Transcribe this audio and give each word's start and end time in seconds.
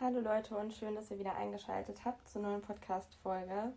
Hallo 0.00 0.20
Leute 0.20 0.56
und 0.56 0.72
schön, 0.72 0.94
dass 0.94 1.10
ihr 1.10 1.18
wieder 1.18 1.34
eingeschaltet 1.34 2.04
habt 2.04 2.28
zur 2.28 2.42
neuen 2.42 2.62
Podcast-Folge. 2.62 3.72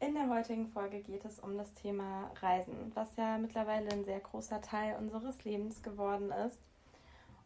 In 0.00 0.14
der 0.14 0.28
heutigen 0.28 0.66
Folge 0.66 0.98
geht 1.02 1.24
es 1.24 1.38
um 1.38 1.56
das 1.56 1.72
Thema 1.74 2.32
Reisen, 2.42 2.90
was 2.94 3.14
ja 3.14 3.38
mittlerweile 3.38 3.88
ein 3.92 4.04
sehr 4.04 4.18
großer 4.18 4.60
Teil 4.60 4.96
unseres 4.98 5.44
Lebens 5.44 5.84
geworden 5.84 6.32
ist. 6.32 6.58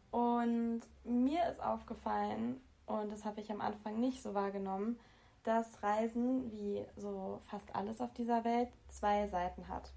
Und 0.09 0.81
mir 1.03 1.47
ist 1.47 1.61
aufgefallen, 1.61 2.59
und 2.87 3.11
das 3.11 3.23
habe 3.23 3.39
ich 3.41 3.51
am 3.51 3.61
Anfang 3.61 3.99
nicht 3.99 4.23
so 4.23 4.33
wahrgenommen, 4.33 4.99
dass 5.43 5.83
Reisen, 5.83 6.51
wie 6.51 6.83
so 6.97 7.39
fast 7.51 7.75
alles 7.75 8.01
auf 8.01 8.11
dieser 8.13 8.43
Welt, 8.43 8.69
zwei 8.89 9.27
Seiten 9.27 9.67
hat. 9.67 9.91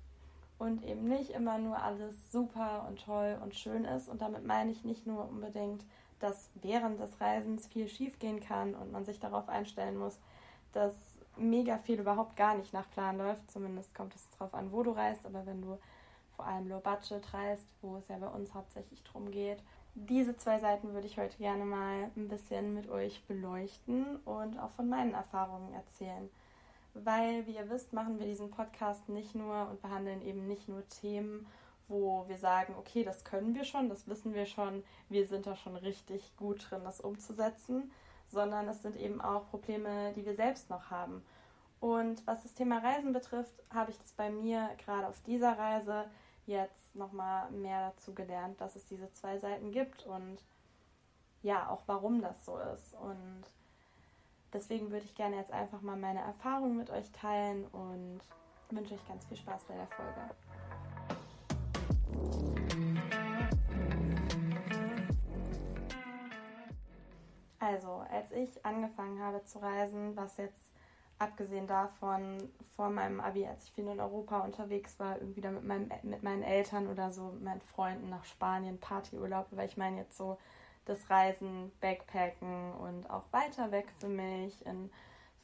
Und 0.58 0.84
eben 0.84 1.08
nicht 1.08 1.30
immer 1.30 1.56
nur 1.56 1.80
alles 1.82 2.30
super 2.30 2.84
und 2.86 3.02
toll 3.02 3.38
und 3.42 3.54
schön 3.54 3.86
ist. 3.86 4.10
Und 4.10 4.20
damit 4.20 4.44
meine 4.44 4.72
ich 4.72 4.84
nicht 4.84 5.06
nur 5.06 5.26
unbedingt 5.26 5.86
dass 6.20 6.50
während 6.62 7.00
des 7.00 7.20
Reisens 7.20 7.66
viel 7.66 7.88
schiefgehen 7.88 8.40
kann 8.40 8.74
und 8.74 8.92
man 8.92 9.04
sich 9.04 9.20
darauf 9.20 9.48
einstellen 9.48 9.96
muss, 9.96 10.18
dass 10.72 10.94
mega 11.36 11.78
viel 11.78 12.00
überhaupt 12.00 12.36
gar 12.36 12.56
nicht 12.56 12.72
nach 12.72 12.90
Plan 12.90 13.18
läuft. 13.18 13.50
Zumindest 13.50 13.94
kommt 13.94 14.14
es 14.14 14.28
darauf 14.30 14.54
an, 14.54 14.72
wo 14.72 14.82
du 14.82 14.90
reist, 14.90 15.24
aber 15.24 15.46
wenn 15.46 15.62
du 15.62 15.78
vor 16.38 16.46
allem 16.46 16.68
Low 16.68 16.80
Budget 16.80 17.34
reist, 17.34 17.66
wo 17.82 17.96
es 17.96 18.08
ja 18.08 18.16
bei 18.16 18.28
uns 18.28 18.54
hauptsächlich 18.54 19.02
drum 19.02 19.30
geht. 19.30 19.58
Diese 19.94 20.36
zwei 20.36 20.60
Seiten 20.60 20.94
würde 20.94 21.08
ich 21.08 21.18
heute 21.18 21.36
gerne 21.38 21.64
mal 21.64 22.10
ein 22.16 22.28
bisschen 22.28 22.74
mit 22.74 22.88
euch 22.88 23.24
beleuchten 23.26 24.16
und 24.24 24.56
auch 24.60 24.70
von 24.70 24.88
meinen 24.88 25.14
Erfahrungen 25.14 25.74
erzählen. 25.74 26.30
Weil, 26.94 27.44
wie 27.46 27.56
ihr 27.56 27.68
wisst, 27.68 27.92
machen 27.92 28.20
wir 28.20 28.26
diesen 28.26 28.50
Podcast 28.50 29.08
nicht 29.08 29.34
nur 29.34 29.68
und 29.68 29.82
behandeln 29.82 30.22
eben 30.22 30.46
nicht 30.46 30.68
nur 30.68 30.88
Themen 30.88 31.46
wo 31.88 32.24
wir 32.28 32.38
sagen, 32.38 32.74
okay, 32.78 33.02
das 33.02 33.24
können 33.24 33.54
wir 33.54 33.64
schon, 33.64 33.88
das 33.88 34.06
wissen 34.06 34.34
wir 34.34 34.46
schon, 34.46 34.84
wir 35.08 35.26
sind 35.26 35.46
da 35.46 35.56
schon 35.56 35.76
richtig 35.76 36.36
gut 36.36 36.70
drin, 36.70 36.82
das 36.84 37.00
umzusetzen, 37.00 37.90
sondern 38.28 38.68
es 38.68 38.82
sind 38.82 38.96
eben 38.96 39.20
auch 39.20 39.48
Probleme, 39.50 40.12
die 40.14 40.24
wir 40.24 40.34
selbst 40.34 40.70
noch 40.70 40.90
haben. 40.90 41.24
Und 41.80 42.26
was 42.26 42.42
das 42.42 42.54
Thema 42.54 42.78
Reisen 42.78 43.12
betrifft, 43.12 43.54
habe 43.72 43.90
ich 43.90 43.98
das 43.98 44.12
bei 44.12 44.30
mir 44.30 44.70
gerade 44.84 45.06
auf 45.06 45.20
dieser 45.22 45.58
Reise 45.58 46.04
jetzt 46.46 46.94
nochmal 46.94 47.50
mehr 47.50 47.90
dazu 47.90 48.14
gelernt, 48.14 48.60
dass 48.60 48.76
es 48.76 48.86
diese 48.86 49.12
zwei 49.12 49.38
Seiten 49.38 49.70
gibt 49.70 50.04
und 50.04 50.38
ja, 51.42 51.68
auch 51.70 51.82
warum 51.86 52.20
das 52.20 52.44
so 52.44 52.58
ist. 52.58 52.94
Und 52.94 53.44
deswegen 54.52 54.90
würde 54.90 55.04
ich 55.04 55.14
gerne 55.14 55.36
jetzt 55.36 55.52
einfach 55.52 55.80
mal 55.82 55.96
meine 55.96 56.20
Erfahrungen 56.20 56.76
mit 56.76 56.90
euch 56.90 57.10
teilen 57.12 57.64
und 57.66 58.20
wünsche 58.70 58.94
euch 58.94 59.08
ganz 59.08 59.24
viel 59.26 59.36
Spaß 59.36 59.64
bei 59.64 59.74
der 59.74 59.86
Folge. 59.86 60.34
Also, 67.60 68.02
als 68.10 68.32
ich 68.32 68.64
angefangen 68.64 69.20
habe 69.20 69.44
zu 69.44 69.58
reisen, 69.60 70.16
was 70.16 70.36
jetzt 70.38 70.70
abgesehen 71.18 71.66
davon 71.66 72.38
vor 72.76 72.90
meinem 72.90 73.20
Abi, 73.20 73.46
als 73.46 73.64
ich 73.64 73.72
viel 73.72 73.88
in 73.88 74.00
Europa 74.00 74.40
unterwegs 74.40 74.98
war, 74.98 75.18
irgendwie 75.20 75.40
da 75.40 75.50
mit, 75.50 75.64
meinem, 75.64 75.90
mit 76.02 76.22
meinen 76.22 76.42
Eltern 76.42 76.86
oder 76.86 77.10
so, 77.12 77.24
mit 77.32 77.42
meinen 77.42 77.60
Freunden 77.60 78.08
nach 78.08 78.24
Spanien, 78.24 78.78
Partyurlaub, 78.78 79.46
weil 79.50 79.68
ich 79.68 79.76
meine 79.76 79.98
jetzt 79.98 80.16
so 80.16 80.38
das 80.84 81.10
Reisen, 81.10 81.70
Backpacken 81.80 82.72
und 82.74 83.10
auch 83.10 83.24
weiter 83.32 83.70
weg 83.72 83.88
für 83.98 84.08
mich 84.08 84.64
in 84.64 84.90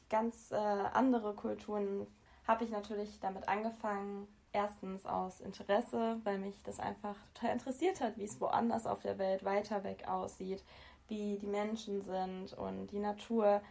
ganz 0.09 0.51
äh, 0.51 0.55
andere 0.55 1.33
Kulturen, 1.33 2.07
habe 2.47 2.63
ich 2.63 2.71
natürlich 2.71 3.19
damit 3.19 3.47
angefangen, 3.47 4.27
erstens 4.55 5.05
aus 5.05 5.41
Interesse, 5.41 6.17
weil 6.23 6.39
mich 6.39 6.55
das 6.63 6.79
einfach 6.79 7.15
total 7.33 7.53
interessiert 7.53 7.99
hat, 7.99 8.17
wie 8.17 8.23
es 8.23 8.39
woanders 8.39 8.87
auf 8.87 9.01
der 9.01 9.17
Welt 9.17 9.43
weiter 9.43 9.83
weg 9.83 10.07
aussieht, 10.07 10.63
wie 11.09 11.37
die 11.37 11.47
Menschen 11.47 12.01
sind 12.01 12.53
und 12.53 12.87
die 12.87 12.99
Natur. 12.99 13.61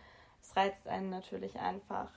Es 0.42 0.54
reizt 0.54 0.86
einen 0.86 1.08
natürlich 1.08 1.58
einfach. 1.58 2.10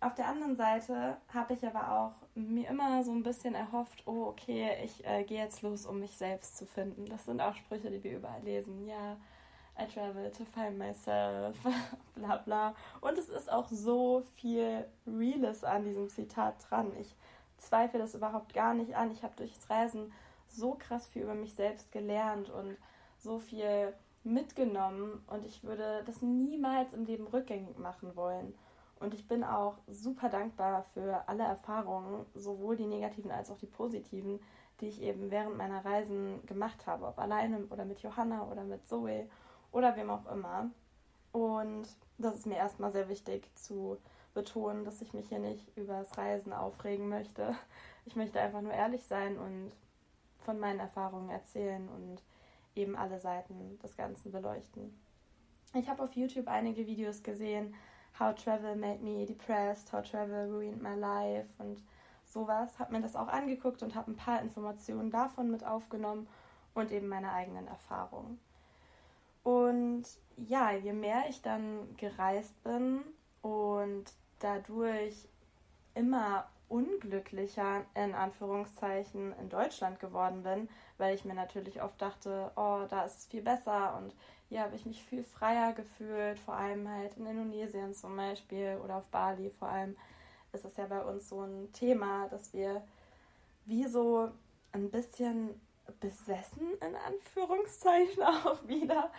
Auf 0.00 0.14
der 0.14 0.28
anderen 0.28 0.56
Seite 0.56 1.16
habe 1.32 1.54
ich 1.54 1.64
aber 1.66 1.92
auch 1.92 2.12
mir 2.34 2.68
immer 2.68 3.02
so 3.02 3.12
ein 3.12 3.22
bisschen 3.22 3.54
erhofft, 3.54 4.02
oh 4.06 4.26
okay, 4.26 4.70
ich 4.84 5.04
äh, 5.06 5.24
gehe 5.24 5.42
jetzt 5.42 5.62
los, 5.62 5.86
um 5.86 6.00
mich 6.00 6.16
selbst 6.16 6.56
zu 6.56 6.66
finden. 6.66 7.06
Das 7.06 7.24
sind 7.24 7.40
auch 7.40 7.54
Sprüche, 7.54 7.90
die 7.90 8.02
wir 8.02 8.16
überall 8.16 8.42
lesen. 8.42 8.86
Ja, 8.86 9.16
I 9.80 9.86
travel 9.86 10.30
to 10.30 10.44
find 10.44 10.76
myself, 10.76 11.56
bla 12.16 12.36
bla. 12.38 12.74
Und 13.00 13.16
es 13.16 13.28
ist 13.28 13.50
auch 13.50 13.68
so 13.68 14.24
viel 14.34 14.84
Reales 15.06 15.62
an 15.62 15.84
diesem 15.84 16.08
Zitat 16.08 16.54
dran. 16.68 16.92
Ich 17.00 17.14
zweifle 17.58 17.98
das 17.98 18.14
überhaupt 18.14 18.54
gar 18.54 18.74
nicht 18.74 18.96
an. 18.96 19.10
Ich 19.12 19.22
habe 19.22 19.36
durchs 19.36 19.68
Reisen 19.68 20.12
so 20.48 20.74
krass 20.74 21.06
viel 21.06 21.22
über 21.22 21.34
mich 21.34 21.54
selbst 21.54 21.92
gelernt 21.92 22.50
und 22.50 22.76
so 23.18 23.38
viel 23.38 23.92
mitgenommen 24.24 25.22
und 25.26 25.44
ich 25.44 25.64
würde 25.64 26.02
das 26.06 26.22
niemals 26.22 26.92
im 26.92 27.04
Leben 27.04 27.26
rückgängig 27.26 27.78
machen 27.78 28.16
wollen. 28.16 28.54
Und 29.00 29.14
ich 29.14 29.28
bin 29.28 29.44
auch 29.44 29.78
super 29.86 30.28
dankbar 30.28 30.84
für 30.92 31.28
alle 31.28 31.44
Erfahrungen, 31.44 32.26
sowohl 32.34 32.76
die 32.76 32.86
negativen 32.86 33.30
als 33.30 33.50
auch 33.50 33.58
die 33.58 33.66
positiven, 33.66 34.40
die 34.80 34.88
ich 34.88 35.02
eben 35.02 35.30
während 35.30 35.56
meiner 35.56 35.84
Reisen 35.84 36.44
gemacht 36.46 36.86
habe, 36.86 37.06
ob 37.06 37.18
alleine 37.18 37.64
oder 37.70 37.84
mit 37.84 38.00
Johanna 38.00 38.48
oder 38.50 38.64
mit 38.64 38.86
Zoe 38.88 39.28
oder 39.70 39.94
wem 39.96 40.10
auch 40.10 40.26
immer. 40.26 40.70
Und 41.32 41.86
das 42.18 42.34
ist 42.34 42.46
mir 42.46 42.56
erstmal 42.56 42.90
sehr 42.90 43.08
wichtig 43.08 43.48
zu 43.54 43.98
betonen, 44.38 44.84
dass 44.84 45.02
ich 45.02 45.12
mich 45.14 45.28
hier 45.28 45.40
nicht 45.40 45.76
über 45.76 45.98
das 45.98 46.16
Reisen 46.16 46.52
aufregen 46.52 47.08
möchte. 47.08 47.56
Ich 48.06 48.14
möchte 48.14 48.40
einfach 48.40 48.62
nur 48.62 48.72
ehrlich 48.72 49.04
sein 49.04 49.36
und 49.36 49.72
von 50.44 50.60
meinen 50.60 50.78
Erfahrungen 50.78 51.28
erzählen 51.28 51.88
und 51.88 52.22
eben 52.76 52.96
alle 52.96 53.18
Seiten 53.18 53.78
des 53.82 53.96
Ganzen 53.96 54.30
beleuchten. 54.30 54.98
Ich 55.74 55.88
habe 55.88 56.04
auf 56.04 56.12
YouTube 56.12 56.46
einige 56.46 56.86
Videos 56.86 57.22
gesehen, 57.22 57.74
How 58.18 58.32
Travel 58.34 58.76
Made 58.76 59.02
Me 59.02 59.26
Depressed, 59.26 59.92
How 59.92 60.08
Travel 60.08 60.50
Ruined 60.50 60.80
My 60.80 60.94
Life 60.94 61.48
und 61.58 61.82
sowas. 62.24 62.78
Habe 62.78 62.92
mir 62.94 63.02
das 63.02 63.16
auch 63.16 63.28
angeguckt 63.28 63.82
und 63.82 63.96
habe 63.96 64.12
ein 64.12 64.16
paar 64.16 64.40
Informationen 64.40 65.10
davon 65.10 65.50
mit 65.50 65.66
aufgenommen 65.66 66.28
und 66.74 66.92
eben 66.92 67.08
meine 67.08 67.32
eigenen 67.32 67.66
Erfahrungen. 67.66 68.38
Und 69.42 70.04
ja, 70.36 70.70
je 70.72 70.92
mehr 70.92 71.28
ich 71.28 71.42
dann 71.42 71.96
gereist 71.96 72.62
bin 72.62 73.02
und 73.42 74.04
dadurch 74.38 75.28
immer 75.94 76.48
unglücklicher 76.68 77.84
in 77.94 78.14
Anführungszeichen 78.14 79.34
in 79.40 79.48
Deutschland 79.48 80.00
geworden 80.00 80.42
bin, 80.42 80.68
weil 80.98 81.14
ich 81.14 81.24
mir 81.24 81.34
natürlich 81.34 81.82
oft 81.82 82.00
dachte, 82.00 82.50
oh, 82.56 82.84
da 82.88 83.04
ist 83.04 83.18
es 83.18 83.26
viel 83.26 83.42
besser 83.42 83.96
und 83.96 84.14
hier 84.48 84.62
habe 84.62 84.76
ich 84.76 84.86
mich 84.86 85.02
viel 85.02 85.24
freier 85.24 85.72
gefühlt, 85.72 86.38
vor 86.38 86.54
allem 86.54 86.88
halt 86.88 87.16
in 87.16 87.26
Indonesien 87.26 87.94
zum 87.94 88.16
Beispiel 88.16 88.78
oder 88.84 88.96
auf 88.96 89.08
Bali 89.08 89.50
vor 89.50 89.68
allem 89.68 89.96
ist 90.52 90.64
es 90.64 90.76
ja 90.76 90.86
bei 90.86 91.02
uns 91.02 91.28
so 91.28 91.42
ein 91.42 91.72
Thema, 91.72 92.28
dass 92.28 92.52
wir 92.52 92.82
wie 93.66 93.86
so 93.86 94.30
ein 94.72 94.90
bisschen 94.90 95.60
besessen 96.00 96.72
in 96.80 96.94
Anführungszeichen 96.94 98.22
auch 98.44 98.66
wieder 98.66 99.10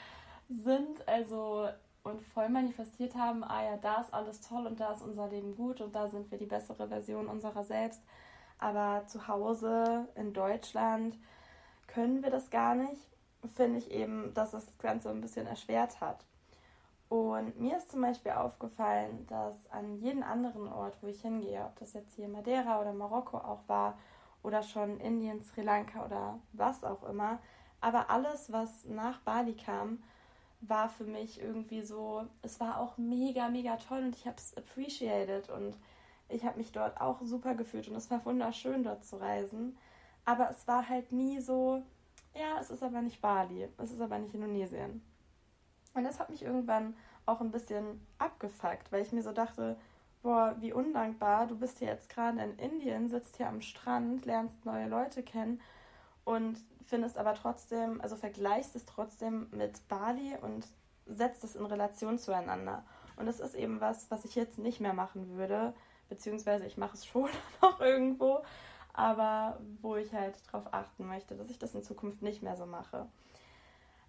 sind. 0.49 1.07
Also 1.07 1.69
und 2.09 2.21
voll 2.21 2.49
manifestiert 2.49 3.15
haben, 3.15 3.43
ah 3.43 3.63
ja, 3.63 3.77
da 3.77 4.01
ist 4.01 4.13
alles 4.13 4.41
toll 4.41 4.65
und 4.67 4.79
da 4.79 4.91
ist 4.91 5.01
unser 5.01 5.27
Leben 5.27 5.55
gut 5.55 5.81
und 5.81 5.95
da 5.95 6.07
sind 6.07 6.29
wir 6.31 6.37
die 6.37 6.45
bessere 6.45 6.87
Version 6.87 7.27
unserer 7.27 7.63
selbst. 7.63 8.01
Aber 8.57 9.05
zu 9.07 9.27
Hause 9.27 10.07
in 10.15 10.33
Deutschland 10.33 11.17
können 11.87 12.23
wir 12.23 12.29
das 12.29 12.49
gar 12.49 12.75
nicht, 12.75 13.01
finde 13.55 13.79
ich 13.79 13.91
eben, 13.91 14.33
dass 14.33 14.51
das 14.51 14.65
Ganze 14.79 15.09
ein 15.09 15.21
bisschen 15.21 15.47
erschwert 15.47 16.01
hat. 16.01 16.25
Und 17.09 17.59
mir 17.59 17.77
ist 17.77 17.91
zum 17.91 18.01
Beispiel 18.01 18.33
aufgefallen, 18.33 19.25
dass 19.27 19.69
an 19.71 19.95
jedem 19.95 20.21
anderen 20.21 20.71
Ort, 20.71 20.97
wo 21.01 21.07
ich 21.07 21.21
hingehe, 21.21 21.65
ob 21.65 21.79
das 21.79 21.93
jetzt 21.93 22.13
hier 22.15 22.27
Madeira 22.27 22.79
oder 22.79 22.93
Marokko 22.93 23.37
auch 23.37 23.61
war 23.67 23.97
oder 24.43 24.61
schon 24.61 24.99
Indien, 24.99 25.41
Sri 25.43 25.61
Lanka 25.61 26.05
oder 26.05 26.39
was 26.53 26.83
auch 26.83 27.03
immer, 27.03 27.39
aber 27.81 28.09
alles, 28.09 28.51
was 28.51 28.85
nach 28.85 29.19
Bali 29.21 29.53
kam, 29.55 30.03
war 30.61 30.89
für 30.89 31.05
mich 31.05 31.41
irgendwie 31.41 31.81
so, 31.81 32.25
es 32.41 32.59
war 32.59 32.79
auch 32.79 32.97
mega, 32.97 33.49
mega 33.49 33.77
toll 33.77 34.03
und 34.03 34.15
ich 34.15 34.25
habe 34.25 34.37
es 34.37 34.55
appreciated 34.57 35.49
und 35.49 35.77
ich 36.27 36.43
habe 36.43 36.57
mich 36.57 36.71
dort 36.71 36.99
auch 36.99 37.21
super 37.21 37.55
gefühlt 37.55 37.87
und 37.87 37.95
es 37.95 38.11
war 38.11 38.23
wunderschön 38.25 38.83
dort 38.83 39.03
zu 39.03 39.17
reisen. 39.17 39.77
Aber 40.25 40.49
es 40.49 40.67
war 40.67 40.87
halt 40.87 41.11
nie 41.11 41.39
so, 41.39 41.81
ja, 42.35 42.59
es 42.59 42.69
ist 42.69 42.83
aber 42.83 43.01
nicht 43.01 43.21
Bali, 43.21 43.67
es 43.77 43.91
ist 43.91 44.01
aber 44.01 44.19
nicht 44.19 44.35
Indonesien. 44.35 45.01
Und 45.93 46.03
das 46.03 46.19
hat 46.19 46.29
mich 46.29 46.43
irgendwann 46.43 46.95
auch 47.25 47.41
ein 47.41 47.51
bisschen 47.51 48.05
abgefuckt, 48.17 48.91
weil 48.91 49.01
ich 49.01 49.11
mir 49.11 49.23
so 49.23 49.31
dachte, 49.31 49.75
boah, 50.21 50.55
wie 50.59 50.73
undankbar, 50.73 51.47
du 51.47 51.57
bist 51.57 51.79
hier 51.79 51.87
jetzt 51.87 52.09
gerade 52.09 52.41
in 52.41 52.57
Indien, 52.57 53.09
sitzt 53.09 53.37
hier 53.37 53.47
am 53.47 53.61
Strand, 53.61 54.25
lernst 54.25 54.65
neue 54.65 54.87
Leute 54.87 55.23
kennen 55.23 55.61
und 56.29 56.63
findest 56.83 57.17
aber 57.17 57.33
trotzdem, 57.33 57.99
also 58.01 58.15
vergleichst 58.15 58.75
es 58.75 58.85
trotzdem 58.85 59.47
mit 59.49 59.87
Bali 59.87 60.37
und 60.39 60.63
setzt 61.07 61.43
es 61.43 61.55
in 61.55 61.65
Relation 61.65 62.19
zueinander. 62.19 62.83
Und 63.15 63.25
das 63.25 63.39
ist 63.39 63.55
eben 63.55 63.81
was, 63.81 64.11
was 64.11 64.25
ich 64.25 64.35
jetzt 64.35 64.59
nicht 64.59 64.79
mehr 64.79 64.93
machen 64.93 65.37
würde, 65.37 65.73
beziehungsweise 66.07 66.67
ich 66.67 66.77
mache 66.77 66.93
es 66.93 67.07
schon 67.07 67.29
noch 67.63 67.79
irgendwo, 67.79 68.43
aber 68.93 69.59
wo 69.81 69.95
ich 69.95 70.13
halt 70.13 70.35
darauf 70.51 70.71
achten 70.71 71.07
möchte, 71.07 71.35
dass 71.35 71.49
ich 71.49 71.57
das 71.57 71.73
in 71.73 71.81
Zukunft 71.81 72.21
nicht 72.21 72.43
mehr 72.43 72.55
so 72.55 72.67
mache. 72.67 73.07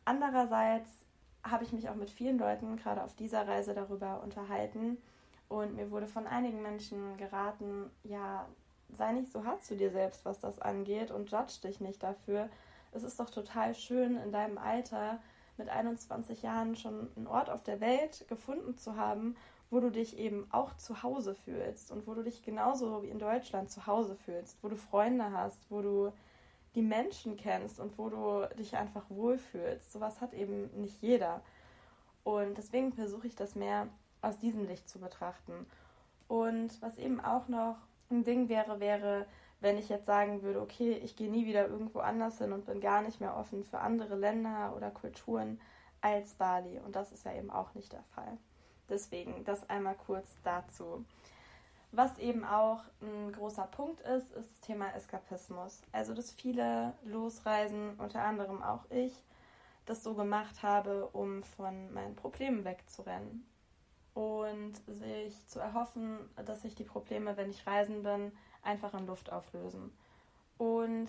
Andererseits 0.05 0.91
habe 1.43 1.65
ich 1.65 1.73
mich 1.73 1.89
auch 1.89 1.95
mit 1.95 2.11
vielen 2.11 2.39
Leuten 2.39 2.77
gerade 2.77 3.03
auf 3.03 3.15
dieser 3.15 3.49
Reise 3.49 3.73
darüber 3.73 4.23
unterhalten. 4.23 4.99
Und 5.49 5.75
mir 5.75 5.91
wurde 5.91 6.07
von 6.07 6.27
einigen 6.27 6.61
Menschen 6.61 7.17
geraten, 7.17 7.91
ja, 8.05 8.47
sei 8.97 9.13
nicht 9.13 9.33
so 9.33 9.45
hart 9.45 9.65
zu 9.65 9.77
dir 9.77 9.91
selbst, 9.91 10.25
was 10.25 10.41
das 10.41 10.59
angeht 10.59 11.11
und 11.11 11.31
judge 11.31 11.61
dich 11.63 11.81
nicht 11.81 12.03
dafür. 12.03 12.49
Es 12.93 13.03
ist 13.03 13.21
doch 13.21 13.31
total 13.31 13.75
schön, 13.75 14.17
in 14.17 14.33
deinem 14.33 14.59
Alter 14.59 15.21
mit 15.57 15.69
21 15.69 16.43
Jahren 16.43 16.77
schon 16.77 17.09
einen 17.17 17.27
Ort 17.27 17.51
auf 17.51 17.63
der 17.63 17.81
Welt 17.81 18.27
gefunden 18.29 18.77
zu 18.77 18.97
haben, 18.97 19.37
wo 19.71 19.79
du 19.79 19.91
dich 19.91 20.19
eben 20.19 20.49
auch 20.51 20.77
zu 20.77 21.03
Hause 21.03 21.35
fühlst 21.35 21.93
und 21.93 22.07
wo 22.07 22.15
du 22.15 22.23
dich 22.23 22.43
genauso 22.43 23.03
wie 23.03 23.09
in 23.09 23.21
Deutschland 23.21 23.71
zu 23.71 23.87
Hause 23.87 24.17
fühlst, 24.17 24.63
wo 24.63 24.69
du 24.69 24.77
Freunde 24.77 25.31
hast, 25.31 25.71
wo 25.71 25.81
du 25.81 26.13
die 26.75 26.83
Menschen 26.83 27.37
kennst 27.37 27.79
und 27.79 27.97
wo 27.99 28.09
du 28.09 28.49
dich 28.57 28.77
einfach 28.77 29.05
wohlfühlst. 29.09 29.93
Sowas 29.93 30.21
hat 30.21 30.35
eben 30.35 30.71
nicht 30.81 31.01
jeder. 31.03 31.43
Und 32.25 32.59
deswegen 32.59 32.93
versuche 32.93 33.27
ich 33.27 33.37
das 33.37 33.55
mehr 33.55 33.89
aus 34.23 34.39
diesem 34.39 34.67
Licht 34.67 34.89
zu 34.89 34.99
betrachten. 34.99 35.67
Und 36.29 36.81
was 36.83 36.97
eben 36.99 37.21
auch 37.21 37.49
noch 37.49 37.77
ein 38.11 38.25
Ding 38.25 38.49
wäre, 38.49 38.81
wäre, 38.81 39.27
wenn 39.61 39.79
ich 39.79 39.89
jetzt 39.89 40.07
sagen 40.07 40.43
würde, 40.43 40.61
okay, 40.61 40.93
ich 40.93 41.17
gehe 41.17 41.31
nie 41.31 41.47
wieder 41.47 41.69
irgendwo 41.69 42.01
anders 42.01 42.39
hin 42.39 42.53
und 42.53 42.67
bin 42.67 42.81
gar 42.81 43.03
nicht 43.03 43.21
mehr 43.21 43.37
offen 43.37 43.65
für 43.65 43.81
andere 43.81 44.17
Länder 44.17 44.75
oder 44.77 44.91
Kulturen 44.91 45.61
als 46.01 46.35
Bali. 46.35 46.81
Und 46.81 46.97
das 46.97 47.13
ist 47.13 47.25
ja 47.25 47.35
eben 47.35 47.51
auch 47.51 47.75
nicht 47.75 47.93
der 47.93 48.03
Fall. 48.15 48.39
Deswegen 48.89 49.45
das 49.45 49.69
einmal 49.71 49.95
kurz 49.95 50.35
dazu. 50.43 51.05
Was 51.93 52.19
eben 52.19 52.45
auch 52.45 52.83
ein 53.03 53.33
großer 53.33 53.67
Punkt 53.67 54.01
ist, 54.03 54.33
ist 54.33 54.51
das 54.51 54.61
Thema 54.61 54.95
Eskapismus. 54.95 55.83
Also, 55.93 56.15
dass 56.15 56.31
viele 56.31 56.95
losreisen, 57.05 57.95
unter 57.99 58.23
anderem 58.23 58.63
auch 58.63 58.89
ich, 58.91 59.13
das 59.87 60.05
so 60.05 60.15
gemacht 60.15 60.63
habe, 60.63 61.09
um 61.09 61.43
von 61.43 61.93
meinen 61.93 62.15
Problemen 62.15 62.65
wegzurennen. 62.65 63.45
Und 64.21 64.75
sich 64.87 65.47
zu 65.47 65.61
erhoffen, 65.61 66.19
dass 66.45 66.61
sich 66.61 66.75
die 66.75 66.85
Probleme, 66.85 67.39
wenn 67.39 67.49
ich 67.49 67.67
reisen 67.67 68.03
bin, 68.03 68.33
einfach 68.63 68.93
in 68.93 69.07
Luft 69.07 69.33
auflösen. 69.33 69.91
Und 70.59 71.09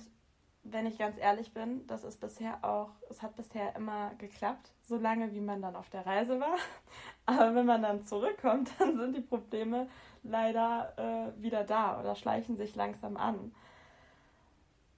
wenn 0.64 0.86
ich 0.86 0.98
ganz 0.98 1.18
ehrlich 1.18 1.54
bin, 1.54 1.86
das 1.88 2.06
ist 2.06 2.22
bisher 2.22 2.64
auch, 2.64 2.92
es 3.10 3.22
hat 3.22 3.36
bisher 3.36 3.76
immer 3.76 4.12
geklappt, 4.18 4.72
so 4.84 4.96
lange 4.96 5.34
wie 5.34 5.42
man 5.42 5.62
dann 5.62 5.76
auf 5.76 5.90
der 5.90 6.06
Reise 6.06 6.40
war. 6.40 6.56
Aber 7.26 7.54
wenn 7.54 7.66
man 7.66 7.82
dann 7.82 8.06
zurückkommt, 8.06 8.72
dann 8.80 8.98
sind 8.98 9.18
die 9.18 9.22
Probleme 9.22 9.90
leider 10.24 10.94
äh, 11.36 11.44
wieder 11.44 11.66
da 11.66 12.00
oder 12.00 12.16
schleichen 12.16 12.56
sich 12.56 12.78
langsam 12.78 13.18
an. 13.18 13.54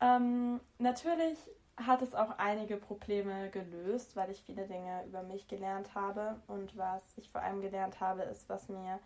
Ähm, 0.01 0.59
natürlich 0.77 1.39
hat 1.77 2.01
es 2.01 2.13
auch 2.13 2.37
einige 2.37 2.77
Probleme 2.77 3.49
gelöst, 3.49 4.15
weil 4.15 4.29
ich 4.29 4.43
viele 4.43 4.67
Dinge 4.67 5.03
über 5.05 5.23
mich 5.23 5.47
gelernt 5.47 5.95
habe. 5.95 6.35
Und 6.47 6.77
was 6.77 7.03
ich 7.17 7.29
vor 7.29 7.41
allem 7.41 7.61
gelernt 7.61 7.99
habe, 7.99 8.23
ist, 8.23 8.47
was 8.49 8.69
mir 8.69 8.99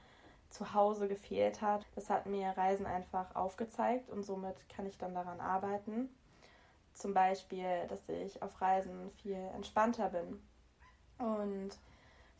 zu 0.49 0.73
Hause 0.73 1.07
gefehlt 1.07 1.61
hat. 1.61 1.85
Das 1.95 2.09
hat 2.09 2.25
mir 2.25 2.49
Reisen 2.49 2.85
einfach 2.85 3.35
aufgezeigt 3.35 4.09
und 4.09 4.23
somit 4.23 4.55
kann 4.69 4.85
ich 4.85 4.97
dann 4.97 5.13
daran 5.13 5.39
arbeiten. 5.39 6.09
Zum 6.93 7.13
Beispiel, 7.13 7.85
dass 7.89 8.07
ich 8.09 8.41
auf 8.41 8.59
Reisen 8.59 9.11
viel 9.11 9.35
entspannter 9.55 10.09
bin 10.09 10.41
und 11.19 11.77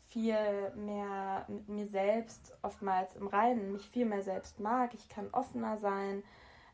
viel 0.08 0.70
mehr 0.74 1.44
mit 1.48 1.68
mir 1.68 1.86
selbst 1.86 2.56
oftmals 2.62 3.14
im 3.14 3.26
Reinen, 3.26 3.72
mich 3.72 3.88
viel 3.88 4.06
mehr 4.06 4.22
selbst 4.22 4.58
mag. 4.58 4.94
Ich 4.94 5.08
kann 5.08 5.28
offener 5.32 5.76
sein, 5.76 6.24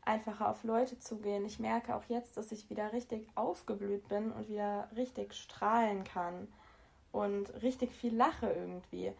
einfacher 0.05 0.49
auf 0.49 0.63
Leute 0.63 0.99
zugehen. 0.99 1.45
Ich 1.45 1.59
merke 1.59 1.95
auch 1.95 2.03
jetzt, 2.07 2.37
dass 2.37 2.51
ich 2.51 2.69
wieder 2.69 2.93
richtig 2.93 3.27
aufgeblüht 3.35 4.07
bin 4.07 4.31
und 4.31 4.47
wieder 4.47 4.87
richtig 4.95 5.33
strahlen 5.33 6.03
kann 6.03 6.47
und 7.11 7.61
richtig 7.61 7.91
viel 7.91 8.15
lache 8.15 8.47
irgendwie. 8.47 9.13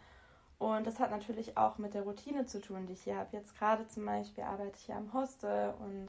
Und 0.58 0.88
das 0.88 1.00
hat 1.00 1.12
natürlich 1.12 1.58
auch 1.58 1.78
mit 1.78 1.94
der 1.94 2.04
Routine 2.04 2.46
zu 2.46 2.62
tun, 2.62 2.86
die 2.88 2.94
ich 2.94 3.04
hier 3.04 3.18
habe. 3.18 3.36
Jetzt 3.36 3.58
gerade 3.58 3.88
zum 3.88 4.06
Beispiel 4.06 4.44
arbeite 4.44 4.78
ich 4.78 4.86
hier 4.86 4.96
am 4.96 5.14
Hostel 5.14 5.74
und 5.80 6.08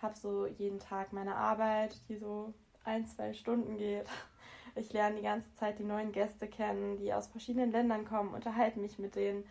habe 0.00 0.16
so 0.16 0.46
jeden 0.46 0.78
Tag 0.78 1.12
meine 1.12 1.36
Arbeit, 1.36 1.96
die 2.08 2.16
so 2.16 2.54
ein, 2.84 3.06
zwei 3.06 3.32
Stunden 3.32 3.76
geht. 3.76 4.06
Ich 4.74 4.90
lerne 4.94 5.16
die 5.16 5.22
ganze 5.22 5.52
Zeit 5.52 5.78
die 5.78 5.84
neuen 5.84 6.12
Gäste 6.12 6.48
kennen, 6.48 6.96
die 6.96 7.12
aus 7.12 7.26
verschiedenen 7.26 7.72
Ländern 7.72 8.06
kommen, 8.06 8.32
unterhalte 8.32 8.80
mich 8.80 8.98
mit 8.98 9.16
denen. 9.16 9.44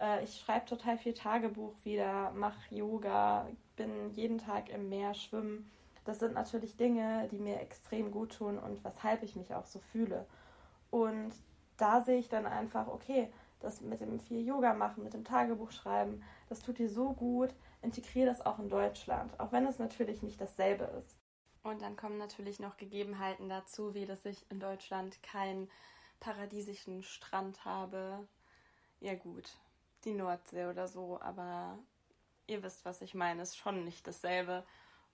Äh, 0.00 0.22
ich 0.22 0.38
schreibe 0.38 0.66
total 0.66 0.96
viel 0.96 1.12
Tagebuch 1.12 1.74
wieder, 1.82 2.30
mache 2.30 2.72
Yoga, 2.72 3.48
bin 3.80 4.10
jeden 4.10 4.36
Tag 4.36 4.68
im 4.68 4.90
Meer 4.90 5.14
schwimmen. 5.14 5.70
Das 6.04 6.18
sind 6.18 6.34
natürlich 6.34 6.76
Dinge, 6.76 7.26
die 7.30 7.38
mir 7.38 7.60
extrem 7.60 8.10
gut 8.10 8.36
tun 8.36 8.58
und 8.58 8.84
weshalb 8.84 9.22
ich 9.22 9.36
mich 9.36 9.54
auch 9.54 9.64
so 9.64 9.78
fühle. 9.78 10.26
Und 10.90 11.32
da 11.78 12.02
sehe 12.02 12.18
ich 12.18 12.28
dann 12.28 12.44
einfach, 12.44 12.88
okay, 12.88 13.32
das 13.60 13.80
mit 13.80 14.02
dem 14.02 14.20
viel 14.20 14.46
Yoga 14.46 14.74
machen, 14.74 15.02
mit 15.02 15.14
dem 15.14 15.24
Tagebuch 15.24 15.70
schreiben, 15.70 16.22
das 16.50 16.60
tut 16.60 16.78
dir 16.78 16.90
so 16.90 17.14
gut, 17.14 17.54
integriere 17.80 18.26
das 18.26 18.44
auch 18.44 18.58
in 18.58 18.68
Deutschland, 18.68 19.32
auch 19.40 19.50
wenn 19.50 19.66
es 19.66 19.78
natürlich 19.78 20.22
nicht 20.22 20.38
dasselbe 20.42 20.84
ist. 21.00 21.16
Und 21.62 21.80
dann 21.80 21.96
kommen 21.96 22.18
natürlich 22.18 22.60
noch 22.60 22.76
Gegebenheiten 22.76 23.48
dazu, 23.48 23.94
wie 23.94 24.04
dass 24.04 24.26
ich 24.26 24.44
in 24.50 24.60
Deutschland 24.60 25.22
keinen 25.22 25.70
paradiesischen 26.18 27.02
Strand 27.02 27.64
habe. 27.64 28.28
Ja 29.00 29.14
gut, 29.14 29.50
die 30.04 30.12
Nordsee 30.12 30.66
oder 30.66 30.86
so, 30.86 31.18
aber 31.22 31.78
ihr 32.50 32.62
wisst, 32.62 32.84
was 32.84 33.00
ich 33.00 33.14
meine, 33.14 33.42
ist 33.42 33.56
schon 33.56 33.84
nicht 33.84 34.06
dasselbe. 34.06 34.64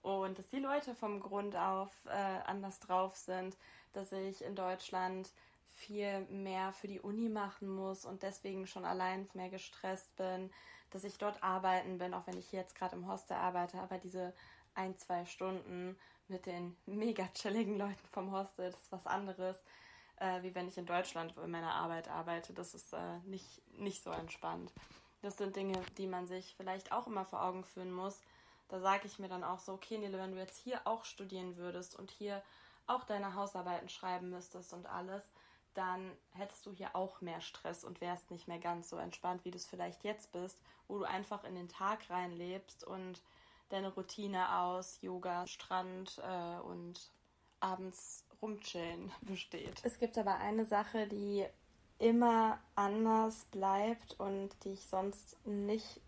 Und 0.02 0.38
dass 0.38 0.48
die 0.48 0.58
Leute 0.58 0.94
vom 0.94 1.20
Grund 1.20 1.56
auf 1.56 1.90
äh, 2.06 2.10
anders 2.46 2.80
drauf 2.80 3.16
sind, 3.16 3.56
dass 3.92 4.12
ich 4.12 4.42
in 4.42 4.54
Deutschland 4.54 5.30
viel 5.70 6.20
mehr 6.30 6.72
für 6.72 6.88
die 6.88 7.00
Uni 7.00 7.28
machen 7.28 7.68
muss 7.68 8.04
und 8.04 8.22
deswegen 8.22 8.66
schon 8.66 8.84
allein 8.84 9.28
mehr 9.34 9.50
gestresst 9.50 10.14
bin, 10.16 10.50
dass 10.90 11.04
ich 11.04 11.18
dort 11.18 11.42
arbeiten 11.42 11.98
bin, 11.98 12.14
auch 12.14 12.26
wenn 12.26 12.38
ich 12.38 12.52
jetzt 12.52 12.74
gerade 12.74 12.96
im 12.96 13.06
Hostel 13.08 13.34
arbeite, 13.34 13.78
aber 13.78 13.98
diese 13.98 14.32
ein, 14.74 14.96
zwei 14.96 15.24
Stunden 15.26 15.98
mit 16.28 16.46
den 16.46 16.76
mega 16.86 17.28
chilligen 17.34 17.76
Leuten 17.76 18.08
vom 18.12 18.32
Hostel, 18.32 18.70
das 18.70 18.80
ist 18.80 18.92
was 18.92 19.06
anderes, 19.06 19.62
äh, 20.16 20.42
wie 20.42 20.54
wenn 20.54 20.68
ich 20.68 20.78
in 20.78 20.86
Deutschland 20.86 21.36
in 21.36 21.50
meiner 21.50 21.74
Arbeit 21.74 22.08
arbeite. 22.08 22.52
Das 22.54 22.74
ist 22.74 22.92
äh, 22.92 23.18
nicht, 23.24 23.60
nicht 23.78 24.02
so 24.02 24.10
entspannt. 24.10 24.72
Das 25.22 25.36
sind 25.36 25.56
Dinge, 25.56 25.80
die 25.98 26.06
man 26.06 26.26
sich 26.26 26.54
vielleicht 26.56 26.92
auch 26.92 27.06
immer 27.06 27.24
vor 27.24 27.42
Augen 27.42 27.64
führen 27.64 27.92
muss. 27.92 28.20
Da 28.68 28.80
sage 28.80 29.06
ich 29.06 29.18
mir 29.18 29.28
dann 29.28 29.44
auch 29.44 29.58
so, 29.58 29.72
okay, 29.72 29.98
Nele, 29.98 30.18
wenn 30.18 30.32
du 30.32 30.38
jetzt 30.38 30.58
hier 30.58 30.80
auch 30.86 31.04
studieren 31.04 31.56
würdest 31.56 31.98
und 31.98 32.10
hier 32.10 32.42
auch 32.86 33.04
deine 33.04 33.34
Hausarbeiten 33.34 33.88
schreiben 33.88 34.30
müsstest 34.30 34.72
und 34.72 34.86
alles, 34.86 35.24
dann 35.74 36.10
hättest 36.32 36.64
du 36.66 36.72
hier 36.72 36.96
auch 36.96 37.20
mehr 37.20 37.40
Stress 37.40 37.84
und 37.84 38.00
wärst 38.00 38.30
nicht 38.30 38.48
mehr 38.48 38.58
ganz 38.58 38.88
so 38.88 38.96
entspannt, 38.96 39.44
wie 39.44 39.50
du 39.50 39.56
es 39.56 39.66
vielleicht 39.66 40.04
jetzt 40.04 40.32
bist, 40.32 40.58
wo 40.88 40.98
du 40.98 41.04
einfach 41.04 41.44
in 41.44 41.54
den 41.54 41.68
Tag 41.68 42.08
reinlebst 42.08 42.84
und 42.84 43.22
deine 43.68 43.92
Routine 43.92 44.58
aus 44.58 45.00
Yoga, 45.02 45.46
Strand 45.46 46.18
äh, 46.24 46.60
und 46.60 47.10
abends 47.60 48.24
rumchillen 48.40 49.12
besteht. 49.20 49.80
Es 49.82 49.98
gibt 49.98 50.16
aber 50.18 50.36
eine 50.36 50.64
Sache, 50.64 51.06
die 51.06 51.46
immer 51.98 52.58
anders 52.74 53.46
bleibt 53.50 54.18
und 54.18 54.50
die 54.64 54.72
ich 54.72 54.86
sonst 54.86 55.36
nicht, 55.46 56.00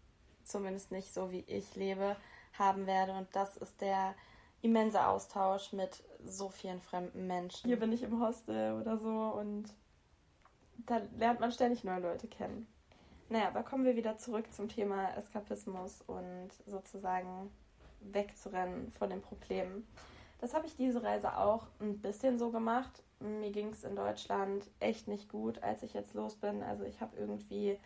zumindest 0.44 0.90
nicht 0.92 1.12
so 1.12 1.30
wie 1.30 1.44
ich 1.46 1.76
lebe, 1.76 2.16
haben 2.58 2.86
werde. 2.86 3.12
Und 3.12 3.28
das 3.32 3.56
ist 3.56 3.80
der 3.80 4.14
immense 4.60 5.06
Austausch 5.06 5.72
mit 5.72 6.02
so 6.26 6.48
vielen 6.48 6.80
fremden 6.80 7.26
Menschen. 7.26 7.68
Hier 7.68 7.78
bin 7.78 7.92
ich 7.92 8.02
im 8.02 8.20
Hostel 8.20 8.80
oder 8.80 8.98
so 8.98 9.32
und 9.38 9.72
da 10.86 11.00
lernt 11.16 11.40
man 11.40 11.52
ständig 11.52 11.84
neue 11.84 12.00
Leute 12.00 12.26
kennen. 12.26 12.66
Naja, 13.28 13.48
aber 13.48 13.62
kommen 13.62 13.84
wir 13.84 13.96
wieder 13.96 14.16
zurück 14.16 14.52
zum 14.52 14.68
Thema 14.68 15.14
Eskapismus 15.16 16.02
und 16.06 16.48
sozusagen 16.66 17.50
wegzurennen 18.00 18.90
von 18.92 19.10
den 19.10 19.20
Problemen. 19.20 19.86
Das 20.40 20.54
habe 20.54 20.66
ich 20.66 20.76
diese 20.76 21.02
Reise 21.02 21.36
auch 21.36 21.66
ein 21.80 21.98
bisschen 21.98 22.38
so 22.38 22.50
gemacht. 22.50 23.02
Mir 23.20 23.50
ging 23.50 23.68
es 23.68 23.84
in 23.84 23.96
Deutschland 23.96 24.70
echt 24.80 25.08
nicht 25.08 25.28
gut, 25.28 25.62
als 25.62 25.82
ich 25.82 25.94
jetzt 25.94 26.14
los 26.14 26.36
bin. 26.36 26.62
Also 26.62 26.84
ich 26.84 27.00
habe 27.00 27.16
irgendwie 27.16 27.78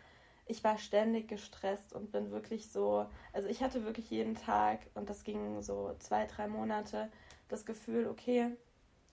ich 0.45 0.63
war 0.63 0.77
ständig 0.77 1.27
gestresst 1.27 1.93
und 1.93 2.11
bin 2.11 2.31
wirklich 2.31 2.69
so, 2.69 3.05
also 3.31 3.47
ich 3.47 3.63
hatte 3.63 3.85
wirklich 3.85 4.09
jeden 4.09 4.35
Tag, 4.35 4.79
und 4.93 5.09
das 5.09 5.23
ging 5.23 5.61
so 5.61 5.95
zwei, 5.99 6.25
drei 6.25 6.47
Monate, 6.47 7.09
das 7.47 7.65
Gefühl, 7.65 8.07
okay, 8.07 8.51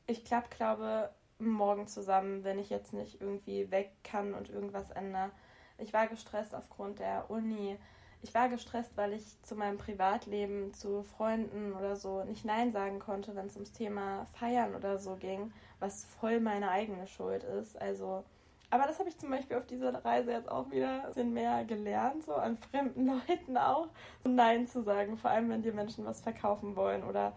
ich 0.07 0.25
klappe, 0.25 0.49
glaube, 0.57 1.11
morgen 1.39 1.87
zusammen, 1.87 2.45
wenn 2.45 2.59
ich 2.59 2.69
jetzt 2.69 2.93
nicht 2.93 3.21
irgendwie 3.21 3.71
weg 3.71 3.93
kann 4.03 4.35
und 4.35 4.51
irgendwas 4.51 4.91
ändere. 4.91 5.31
Ich 5.79 5.93
war 5.93 6.07
gestresst 6.09 6.55
aufgrund 6.55 6.99
der 6.99 7.31
Uni. 7.31 7.79
Ich 8.23 8.35
war 8.35 8.51
gestresst, 8.51 8.95
weil 8.97 9.15
ich 9.15 9.41
zu 9.43 9.55
meinem 9.55 9.79
Privatleben, 9.79 10.75
zu 10.75 11.03
Freunden 11.03 11.73
oder 11.73 11.97
so 11.97 12.23
nicht 12.25 12.45
Nein 12.45 12.73
sagen 12.73 12.99
konnte, 12.99 13.35
wenn 13.35 13.47
es 13.47 13.55
ums 13.55 13.73
Thema 13.73 14.27
Feiern 14.35 14.75
oder 14.75 14.99
so 14.99 15.17
ging, 15.17 15.53
was 15.81 16.05
voll 16.05 16.41
meine 16.41 16.71
eigene 16.71 17.07
Schuld 17.07 17.43
ist. 17.43 17.81
Also 17.81 18.25
aber 18.71 18.85
das 18.85 19.01
habe 19.01 19.09
ich 19.09 19.19
zum 19.19 19.31
Beispiel 19.31 19.57
auf 19.57 19.67
dieser 19.67 19.93
Reise 20.05 20.31
jetzt 20.31 20.49
auch 20.49 20.71
wieder 20.71 21.03
ein 21.03 21.07
bisschen 21.09 21.35
mehr 21.35 21.65
gelernt, 21.65 22.25
so 22.25 22.35
an 22.35 22.57
fremden 22.57 23.07
Leuten 23.29 23.57
auch, 23.57 23.89
so 24.23 24.29
Nein 24.29 24.69
zu 24.69 24.83
sagen, 24.83 25.17
vor 25.17 25.31
allem 25.31 25.51
wenn 25.51 25.63
dir 25.63 25.73
Menschen 25.73 26.07
was 26.07 26.21
verkaufen 26.21 26.77
wollen 26.77 27.03
oder 27.03 27.33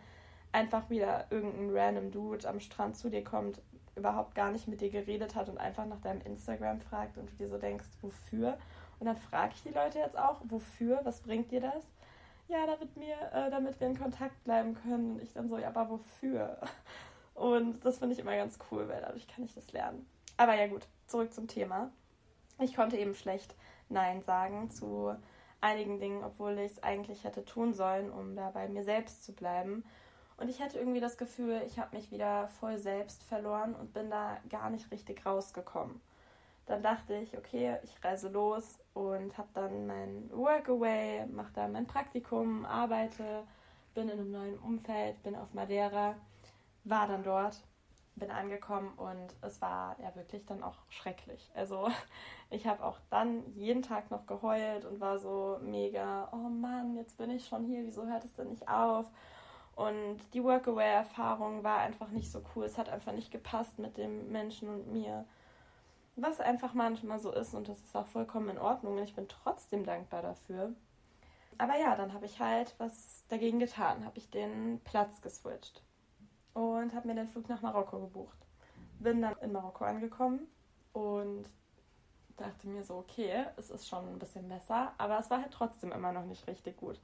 einfach 0.52 0.92
wieder 0.92 1.26
irgendein 1.32 1.76
random 1.76 2.12
Dude 2.12 2.48
am 2.48 2.60
Strand 2.60 2.96
zu 2.98 3.10
dir 3.10 3.24
kommt, 3.24 3.60
überhaupt 3.96 4.36
gar 4.36 4.52
nicht 4.52 4.68
mit 4.68 4.82
dir 4.82 4.92
geredet 4.92 5.34
hat 5.34 5.50
und 5.50 5.58
einfach 5.58 5.88
nach 5.88 6.02
deinem 6.02 6.22
Instagram 6.22 6.80
fragt 6.82 7.18
und 7.18 7.32
du 7.32 7.36
dir 7.36 7.50
so 7.50 7.58
denkst, 7.58 7.88
wofür? 8.02 8.58
Und 9.00 9.08
dann 9.08 9.18
frage 9.18 9.54
ich 9.56 9.64
die 9.64 9.74
Leute 9.74 10.00
jetzt 10.00 10.18
auch, 10.18 10.42
wofür? 10.44 11.00
Was 11.04 11.22
bringt 11.22 11.52
dir 11.52 11.62
das? 11.62 11.84
Ja, 12.48 12.66
damit, 12.68 12.96
mir, 12.96 13.16
äh, 13.34 13.50
damit 13.50 13.80
wir 13.80 13.88
in 13.88 13.98
Kontakt 13.98 14.44
bleiben 14.44 14.76
können. 14.76 15.14
Und 15.14 15.24
ich 15.24 15.34
dann 15.34 15.50
so, 15.50 15.58
ja, 15.58 15.70
aber 15.70 15.90
wofür? 15.90 16.58
Und 17.34 17.84
das 17.84 18.00
finde 18.00 18.14
ich 18.14 18.20
immer 18.20 18.36
ganz 18.36 18.58
cool, 18.72 18.88
weil 18.88 19.02
dadurch 19.02 19.28
kann 19.28 19.44
ich 19.44 19.54
das 19.54 19.72
lernen. 19.72 20.08
Aber 20.38 20.56
ja 20.56 20.68
gut, 20.68 20.88
zurück 21.08 21.34
zum 21.34 21.48
Thema. 21.48 21.92
Ich 22.60 22.76
konnte 22.76 22.98
eben 22.98 23.16
schlecht 23.16 23.56
Nein 23.90 24.22
sagen 24.22 24.70
zu 24.70 25.16
einigen 25.62 26.00
Dingen, 26.00 26.24
obwohl 26.24 26.58
ich 26.60 26.74
es 26.74 26.84
eigentlich 26.84 27.24
hätte 27.24 27.46
tun 27.46 27.74
sollen, 27.74 28.12
um 28.12 28.36
da 28.36 28.50
bei 28.52 28.68
mir 28.68 28.84
selbst 28.84 29.24
zu 29.24 29.34
bleiben. 29.34 29.84
Und 30.38 30.50
ich 30.50 30.62
hatte 30.62 30.78
irgendwie 30.78 31.00
das 31.00 31.18
Gefühl, 31.18 31.62
ich 31.66 31.80
habe 31.80 31.96
mich 31.96 32.12
wieder 32.12 32.48
voll 32.48 32.78
selbst 32.78 33.24
verloren 33.24 33.76
und 33.76 33.94
bin 33.94 34.10
da 34.10 34.38
gar 34.50 34.70
nicht 34.70 34.92
richtig 34.92 35.26
rausgekommen. 35.26 36.02
Dann 36.66 36.82
dachte 36.82 37.16
ich, 37.16 37.38
okay, 37.38 37.78
ich 37.84 38.04
reise 38.04 38.30
los 38.30 38.80
und 38.94 39.38
habe 39.38 39.50
dann 39.54 39.86
mein 39.86 40.30
Workaway, 40.32 41.26
mache 41.28 41.52
da 41.54 41.68
mein 41.68 41.88
Praktikum, 41.88 42.66
arbeite, 42.66 43.44
bin 43.94 44.10
in 44.10 44.20
einem 44.20 44.32
neuen 44.32 44.60
Umfeld, 44.60 45.22
bin 45.24 45.36
auf 45.36 45.54
Madeira, 45.54 46.16
war 46.84 47.08
dann 47.08 47.24
dort, 47.24 47.58
bin 48.16 48.30
angekommen 48.30 48.94
und 48.98 49.36
es 49.42 49.62
war 49.62 50.00
ja 50.00 50.16
wirklich 50.16 50.46
dann 50.46 50.64
auch 50.64 50.78
schrecklich. 50.90 51.52
Also 51.56 51.90
ich 52.50 52.68
habe 52.68 52.84
auch 52.84 53.00
dann 53.10 53.44
jeden 53.56 53.82
Tag 53.82 54.12
noch 54.12 54.28
geheult 54.28 54.86
und 54.86 55.00
war 55.00 55.20
so 55.20 55.58
mega, 55.62 56.30
oh 56.32 56.50
Mann, 56.50 56.96
jetzt 56.96 57.18
bin 57.18 57.32
ich 57.32 57.48
schon 57.48 57.66
hier, 57.66 57.84
wieso 57.86 58.06
hört 58.06 58.24
es 58.24 58.34
denn 58.34 58.50
nicht 58.50 58.68
auf? 58.68 59.10
Und 59.76 60.20
die 60.36 60.44
Workaway-Erfahrung 60.44 61.64
war 61.64 61.80
einfach 61.80 62.10
nicht 62.10 62.32
so 62.32 62.44
cool. 62.56 62.66
Es 62.66 62.78
hat 62.78 62.90
einfach 62.90 63.12
nicht 63.12 63.32
gepasst 63.32 63.80
mit 63.80 63.98
dem 63.98 64.32
Menschen 64.32 64.70
und 64.70 64.92
mir. 64.92 65.26
Was 66.16 66.40
einfach 66.40 66.76
manchmal 66.76 67.20
so 67.20 67.32
ist 67.32 67.56
und 67.56 67.68
das 67.68 67.80
ist 67.80 67.96
auch 67.96 68.06
vollkommen 68.06 68.50
in 68.50 68.60
Ordnung 68.60 68.98
und 68.98 69.04
ich 69.04 69.16
bin 69.16 69.28
trotzdem 69.28 69.84
dankbar 69.84 70.22
dafür. 70.22 70.74
Aber 71.58 71.76
ja, 71.80 71.96
dann 71.96 72.14
habe 72.14 72.28
ich 72.28 72.40
halt 72.40 72.76
was 72.78 73.26
dagegen 73.30 73.58
getan, 73.58 74.06
habe 74.06 74.20
ich 74.20 74.30
den 74.30 74.80
Platz 74.84 75.22
geswitcht 75.22 75.82
und 76.54 76.94
habe 76.94 77.08
mir 77.08 77.16
den 77.16 77.28
Flug 77.28 77.50
nach 77.50 77.62
Marokko 77.62 78.00
gebucht. 78.00 78.38
Bin 79.00 79.22
dann 79.22 79.36
in 79.42 79.52
Marokko 79.52 79.86
angekommen 79.86 80.48
und 80.94 81.46
dachte 82.38 82.68
mir 82.68 82.84
so, 82.84 82.96
okay, 82.96 83.46
es 83.58 83.70
ist 83.70 83.88
schon 83.88 84.08
ein 84.08 84.20
bisschen 84.20 84.48
besser, 84.48 84.94
aber 84.98 85.20
es 85.20 85.30
war 85.30 85.42
halt 85.42 85.52
trotzdem 85.52 85.92
immer 85.92 86.12
noch 86.12 86.26
nicht 86.26 86.48
richtig 86.48 86.78
gut. 86.78 87.00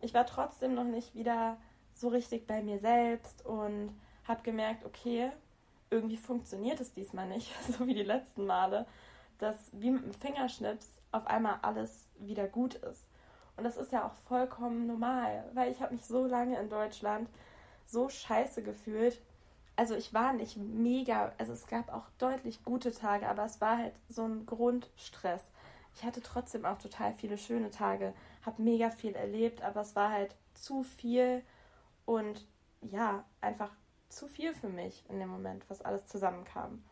Ich 0.00 0.14
war 0.14 0.26
trotzdem 0.26 0.74
noch 0.74 0.84
nicht 0.84 1.14
wieder 1.14 1.56
so 1.94 2.08
richtig 2.08 2.46
bei 2.46 2.62
mir 2.62 2.78
selbst 2.78 3.44
und 3.44 3.90
habe 4.24 4.42
gemerkt, 4.42 4.84
okay, 4.84 5.30
irgendwie 5.90 6.16
funktioniert 6.16 6.80
es 6.80 6.92
diesmal 6.92 7.26
nicht, 7.26 7.52
so 7.78 7.86
wie 7.86 7.94
die 7.94 8.02
letzten 8.02 8.46
Male, 8.46 8.86
dass 9.38 9.70
wie 9.72 9.90
mit 9.90 10.04
dem 10.04 10.14
Fingerschnips 10.14 10.92
auf 11.12 11.26
einmal 11.26 11.58
alles 11.62 12.08
wieder 12.18 12.46
gut 12.46 12.74
ist. 12.76 13.06
Und 13.56 13.64
das 13.64 13.76
ist 13.76 13.92
ja 13.92 14.06
auch 14.06 14.14
vollkommen 14.28 14.86
normal, 14.86 15.44
weil 15.52 15.70
ich 15.70 15.82
habe 15.82 15.92
mich 15.92 16.04
so 16.04 16.26
lange 16.26 16.58
in 16.58 16.70
Deutschland 16.70 17.28
so 17.90 18.08
scheiße 18.08 18.62
gefühlt. 18.62 19.20
Also 19.76 19.94
ich 19.94 20.12
war 20.12 20.32
nicht 20.32 20.56
mega, 20.56 21.32
also 21.38 21.52
es 21.52 21.66
gab 21.66 21.92
auch 21.92 22.08
deutlich 22.18 22.64
gute 22.64 22.92
Tage, 22.92 23.28
aber 23.28 23.44
es 23.44 23.60
war 23.60 23.78
halt 23.78 23.94
so 24.08 24.24
ein 24.24 24.46
Grundstress. 24.46 25.48
Ich 25.94 26.04
hatte 26.04 26.22
trotzdem 26.22 26.64
auch 26.64 26.78
total 26.78 27.14
viele 27.14 27.38
schöne 27.38 27.70
Tage, 27.70 28.14
habe 28.42 28.62
mega 28.62 28.90
viel 28.90 29.14
erlebt, 29.14 29.62
aber 29.62 29.80
es 29.80 29.96
war 29.96 30.10
halt 30.10 30.36
zu 30.54 30.82
viel 30.82 31.42
und 32.04 32.46
ja, 32.82 33.24
einfach 33.40 33.70
zu 34.08 34.26
viel 34.28 34.52
für 34.52 34.68
mich 34.68 35.04
in 35.08 35.18
dem 35.18 35.28
Moment, 35.28 35.64
was 35.68 35.82
alles 35.82 36.06
zusammenkam. 36.06 36.82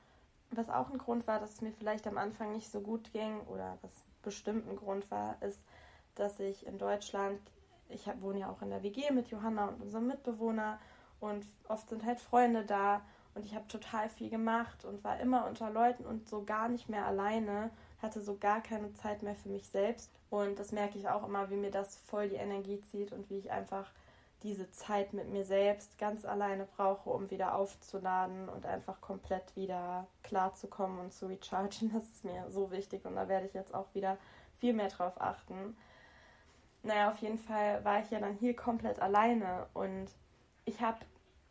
Was 0.51 0.71
auch 0.71 0.91
ein 0.91 0.99
Grund 0.99 1.27
war, 1.27 1.41
dass 1.41 1.55
es 1.55 1.61
mir 1.61 1.73
vielleicht 1.73 2.07
am 2.07 2.17
Anfang 2.17 2.53
nicht 2.53 2.71
so 2.71 2.81
gut 2.81 3.13
ging 3.13 3.41
oder 3.43 3.79
was 3.83 3.93
bestimmt 4.23 4.69
ein 4.69 4.77
Grund 4.77 5.11
war, 5.11 5.41
ist, 5.43 5.61
dass 6.15 6.41
ich 6.41 6.67
in 6.67 6.79
Deutschland, 6.79 7.41
ich 7.89 8.09
wohne 8.21 8.41
ja 8.41 8.51
auch 8.51 8.63
in 8.63 8.71
der 8.71 8.83
WG 8.83 9.11
mit 9.13 9.29
Johanna 9.29 9.67
und 9.67 9.83
unserem 9.83 10.07
Mitbewohner 10.07 10.79
und 11.21 11.47
oft 11.69 11.89
sind 11.89 12.05
halt 12.05 12.21
Freunde 12.21 12.65
da 12.65 13.03
und 13.35 13.45
ich 13.45 13.55
habe 13.55 13.69
total 13.69 14.09
viel 14.09 14.31
gemacht 14.31 14.85
und 14.85 15.05
war 15.05 15.21
immer 15.21 15.47
unter 15.47 15.71
Leuten 15.71 16.05
und 16.05 16.29
so 16.29 16.45
gar 16.45 16.69
nicht 16.69 16.89
mehr 16.89 17.07
alleine, 17.07 17.71
hatte 18.03 18.21
so 18.21 18.37
gar 18.37 18.61
keine 18.61 18.93
Zeit 18.95 19.23
mehr 19.23 19.35
für 19.35 19.49
mich 19.49 19.69
selbst 19.69 20.11
und 20.31 20.59
das 20.59 20.73
merke 20.73 20.99
ich 20.99 21.09
auch 21.09 21.27
immer, 21.27 21.51
wie 21.51 21.57
mir 21.57 21.71
das 21.71 21.97
voll 21.97 22.29
die 22.29 22.37
Energie 22.37 22.81
zieht 22.91 23.13
und 23.13 23.31
wie 23.31 23.39
ich 23.39 23.51
einfach 23.51 23.91
diese 24.43 24.71
Zeit 24.71 25.13
mit 25.15 25.29
mir 25.29 25.45
selbst 25.45 25.99
ganz 25.99 26.25
alleine 26.25 26.67
brauche, 26.77 27.11
um 27.11 27.31
wieder 27.31 27.57
aufzuladen 27.57 28.49
und 28.49 28.67
einfach 28.67 29.01
komplett 29.01 29.57
wieder 29.57 30.07
klarzukommen 30.23 31.01
und 31.01 31.13
zu 31.13 31.27
rechargen. 31.27 31.91
Das 31.93 32.05
ist 32.05 32.25
mir 32.25 32.49
so 32.51 32.71
wichtig 32.71 33.05
und 33.05 33.17
da 33.17 33.29
werde 33.29 33.47
ich 33.47 33.55
jetzt 33.55 33.75
auch 33.75 33.93
wieder 33.95 34.17
viel 34.55 34.73
mehr 34.73 34.89
drauf 34.89 35.21
achten. 35.21 35.77
Naja, 36.83 37.11
auf 37.11 37.19
jeden 37.19 37.39
Fall 37.39 37.85
war 37.85 38.01
ich 38.01 38.11
ja 38.11 38.21
dann 38.21 38.35
hier 38.35 38.55
komplett 38.55 39.01
alleine 39.01 39.67
und 39.75 40.07
ich 40.65 40.81
habe 40.81 40.99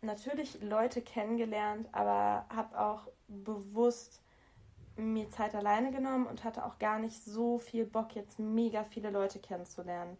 natürlich 0.01 0.61
Leute 0.61 1.01
kennengelernt, 1.01 1.87
aber 1.91 2.45
habe 2.49 2.79
auch 2.79 3.07
bewusst 3.27 4.21
mir 4.95 5.29
Zeit 5.29 5.53
alleine 5.53 5.91
genommen 5.91 6.25
und 6.25 6.43
hatte 6.43 6.65
auch 6.65 6.79
gar 6.79 6.97
nicht 6.99 7.23
so 7.23 7.59
viel 7.59 7.85
Bock, 7.85 8.15
jetzt 8.15 8.39
mega 8.39 8.83
viele 8.83 9.11
Leute 9.11 9.39
kennenzulernen 9.39 10.17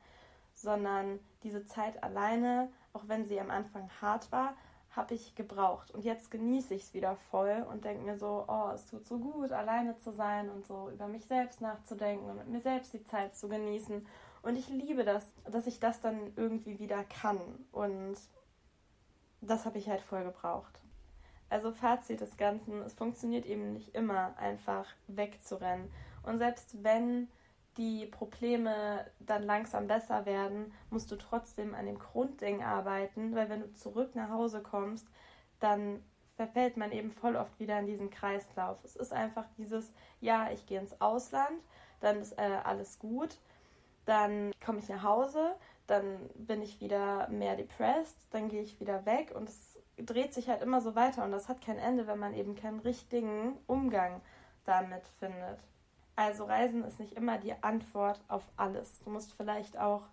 sondern 0.57 1.19
diese 1.43 1.65
Zeit 1.65 2.03
alleine, 2.03 2.69
auch 2.93 3.03
wenn 3.07 3.25
sie 3.25 3.39
am 3.39 3.51
Anfang 3.51 3.89
hart 4.01 4.31
war, 4.31 4.55
habe 4.89 5.13
ich 5.13 5.35
gebraucht. 5.35 5.91
Und 5.91 6.03
jetzt 6.03 6.31
genieße 6.31 6.73
ich 6.73 6.83
es 6.83 6.93
wieder 6.95 7.15
voll 7.15 7.65
und 7.69 7.85
denke 7.85 8.03
mir 8.03 8.17
so, 8.17 8.45
oh, 8.47 8.71
es 8.73 8.85
tut 8.87 9.05
so 9.05 9.19
gut, 9.19 9.51
alleine 9.51 9.95
zu 9.97 10.11
sein 10.11 10.49
und 10.49 10.65
so 10.65 10.89
über 10.89 11.07
mich 11.07 11.25
selbst 11.25 11.61
nachzudenken 11.61 12.27
und 12.29 12.37
mit 12.37 12.47
mir 12.47 12.61
selbst 12.61 12.93
die 12.93 13.03
Zeit 13.03 13.35
zu 13.35 13.47
genießen. 13.47 14.05
Und 14.47 14.55
ich 14.55 14.69
liebe 14.69 15.03
das, 15.03 15.33
dass 15.51 15.67
ich 15.67 15.81
das 15.81 15.99
dann 15.99 16.31
irgendwie 16.37 16.79
wieder 16.79 17.03
kann. 17.03 17.37
Und 17.73 18.15
das 19.41 19.65
habe 19.65 19.77
ich 19.77 19.89
halt 19.89 19.99
voll 19.99 20.23
gebraucht. 20.23 20.79
Also 21.49 21.73
Fazit 21.73 22.21
des 22.21 22.37
Ganzen, 22.37 22.81
es 22.83 22.93
funktioniert 22.93 23.45
eben 23.45 23.73
nicht 23.73 23.93
immer 23.93 24.37
einfach 24.37 24.87
wegzurennen. 25.07 25.91
Und 26.23 26.37
selbst 26.37 26.81
wenn 26.81 27.27
die 27.75 28.05
Probleme 28.05 29.05
dann 29.19 29.43
langsam 29.43 29.85
besser 29.85 30.25
werden, 30.25 30.71
musst 30.91 31.11
du 31.11 31.17
trotzdem 31.17 31.75
an 31.75 31.85
dem 31.85 31.99
Grundding 31.99 32.63
arbeiten, 32.63 33.35
weil 33.35 33.49
wenn 33.49 33.63
du 33.63 33.73
zurück 33.73 34.15
nach 34.15 34.29
Hause 34.29 34.61
kommst, 34.61 35.09
dann 35.59 36.01
verfällt 36.37 36.77
man 36.77 36.93
eben 36.93 37.11
voll 37.11 37.35
oft 37.35 37.59
wieder 37.59 37.77
in 37.79 37.85
diesen 37.85 38.11
Kreislauf. 38.11 38.81
Es 38.85 38.95
ist 38.95 39.11
einfach 39.11 39.43
dieses, 39.57 39.91
ja, 40.21 40.49
ich 40.51 40.65
gehe 40.65 40.79
ins 40.79 41.01
Ausland, 41.01 41.61
dann 41.99 42.21
ist 42.21 42.37
äh, 42.37 42.59
alles 42.63 42.97
gut, 42.97 43.37
dann 44.07 44.51
komme 44.65 44.79
ich 44.79 44.89
nach 44.89 45.03
Hause, 45.03 45.55
dann 45.85 46.29
bin 46.35 46.61
ich 46.61 46.81
wieder 46.81 47.27
mehr 47.29 47.55
depressed, 47.55 48.17
dann 48.31 48.47
gehe 48.47 48.61
ich 48.61 48.79
wieder 48.79 49.05
weg 49.05 49.33
und 49.35 49.49
es 49.49 49.77
dreht 49.97 50.33
sich 50.33 50.47
halt 50.47 50.61
immer 50.61 50.81
so 50.81 50.95
weiter 50.95 51.23
und 51.23 51.31
das 51.31 51.49
hat 51.49 51.61
kein 51.61 51.77
Ende, 51.77 52.07
wenn 52.07 52.19
man 52.19 52.33
eben 52.33 52.55
keinen 52.55 52.79
richtigen 52.79 53.57
Umgang 53.67 54.21
damit 54.65 55.07
findet. 55.19 55.59
Also 56.15 56.45
Reisen 56.45 56.83
ist 56.83 56.99
nicht 56.99 57.13
immer 57.13 57.37
die 57.37 57.53
Antwort 57.61 58.21
auf 58.27 58.43
alles. 58.55 58.99
Du 59.03 59.09
musst 59.09 59.33
vielleicht 59.33 59.77
auch 59.77 60.03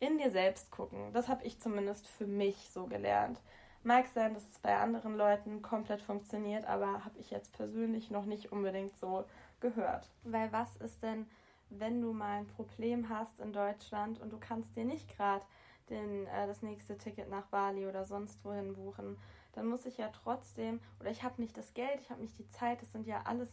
in 0.00 0.18
dir 0.18 0.30
selbst 0.30 0.70
gucken. 0.70 1.12
Das 1.12 1.28
habe 1.28 1.44
ich 1.44 1.60
zumindest 1.60 2.06
für 2.06 2.26
mich 2.26 2.70
so 2.72 2.86
gelernt. 2.86 3.40
Mag 3.82 4.06
sein, 4.08 4.34
dass 4.34 4.48
es 4.48 4.58
bei 4.58 4.76
anderen 4.76 5.16
Leuten 5.16 5.62
komplett 5.62 6.02
funktioniert, 6.02 6.66
aber 6.66 7.04
habe 7.04 7.18
ich 7.18 7.30
jetzt 7.30 7.52
persönlich 7.52 8.10
noch 8.10 8.26
nicht 8.26 8.52
unbedingt 8.52 8.96
so 8.96 9.24
gehört. 9.60 10.08
Weil 10.24 10.52
was 10.52 10.76
ist 10.76 11.02
denn, 11.02 11.26
wenn 11.70 12.00
du 12.00 12.12
mal 12.12 12.38
ein 12.38 12.46
Problem 12.46 13.08
hast 13.08 13.38
in 13.40 13.52
Deutschland 13.52 14.20
und 14.20 14.32
du 14.32 14.38
kannst 14.38 14.76
dir 14.76 14.84
nicht 14.84 15.08
gerade 15.16 15.44
äh, 15.90 16.46
das 16.46 16.62
nächste 16.62 16.96
Ticket 16.98 17.28
nach 17.28 17.46
Bali 17.46 17.86
oder 17.86 18.04
sonst 18.04 18.44
wohin 18.44 18.74
buchen? 18.74 19.16
Dann 19.52 19.66
muss 19.66 19.86
ich 19.86 19.98
ja 19.98 20.08
trotzdem, 20.08 20.80
oder 21.00 21.10
ich 21.10 21.22
habe 21.22 21.40
nicht 21.40 21.56
das 21.56 21.74
Geld, 21.74 22.00
ich 22.00 22.10
habe 22.10 22.22
nicht 22.22 22.38
die 22.38 22.48
Zeit, 22.48 22.80
das 22.82 22.92
sind 22.92 23.06
ja 23.06 23.22
alles 23.24 23.50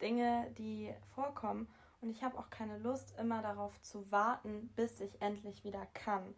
Dinge, 0.00 0.50
die 0.58 0.92
vorkommen. 1.14 1.68
Und 2.00 2.10
ich 2.10 2.22
habe 2.22 2.38
auch 2.38 2.50
keine 2.50 2.78
Lust, 2.78 3.14
immer 3.18 3.40
darauf 3.40 3.80
zu 3.80 4.10
warten, 4.10 4.70
bis 4.76 5.00
ich 5.00 5.22
endlich 5.22 5.64
wieder 5.64 5.86
kann. 5.94 6.34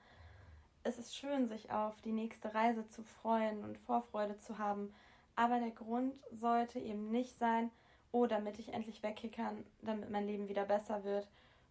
Es 0.84 0.98
ist 0.98 1.16
schön, 1.16 1.48
sich 1.48 1.72
auf 1.72 2.00
die 2.02 2.12
nächste 2.12 2.54
Reise 2.54 2.86
zu 2.88 3.02
freuen 3.02 3.64
und 3.64 3.76
Vorfreude 3.78 4.38
zu 4.38 4.58
haben, 4.58 4.94
aber 5.34 5.58
der 5.58 5.72
Grund 5.72 6.14
sollte 6.30 6.78
eben 6.78 7.10
nicht 7.10 7.36
sein, 7.38 7.70
oh, 8.12 8.26
damit 8.26 8.58
ich 8.58 8.72
endlich 8.72 9.02
weg 9.02 9.30
kann, 9.34 9.64
damit 9.82 10.10
mein 10.10 10.26
Leben 10.26 10.48
wieder 10.48 10.64
besser 10.64 11.04
wird, 11.04 11.28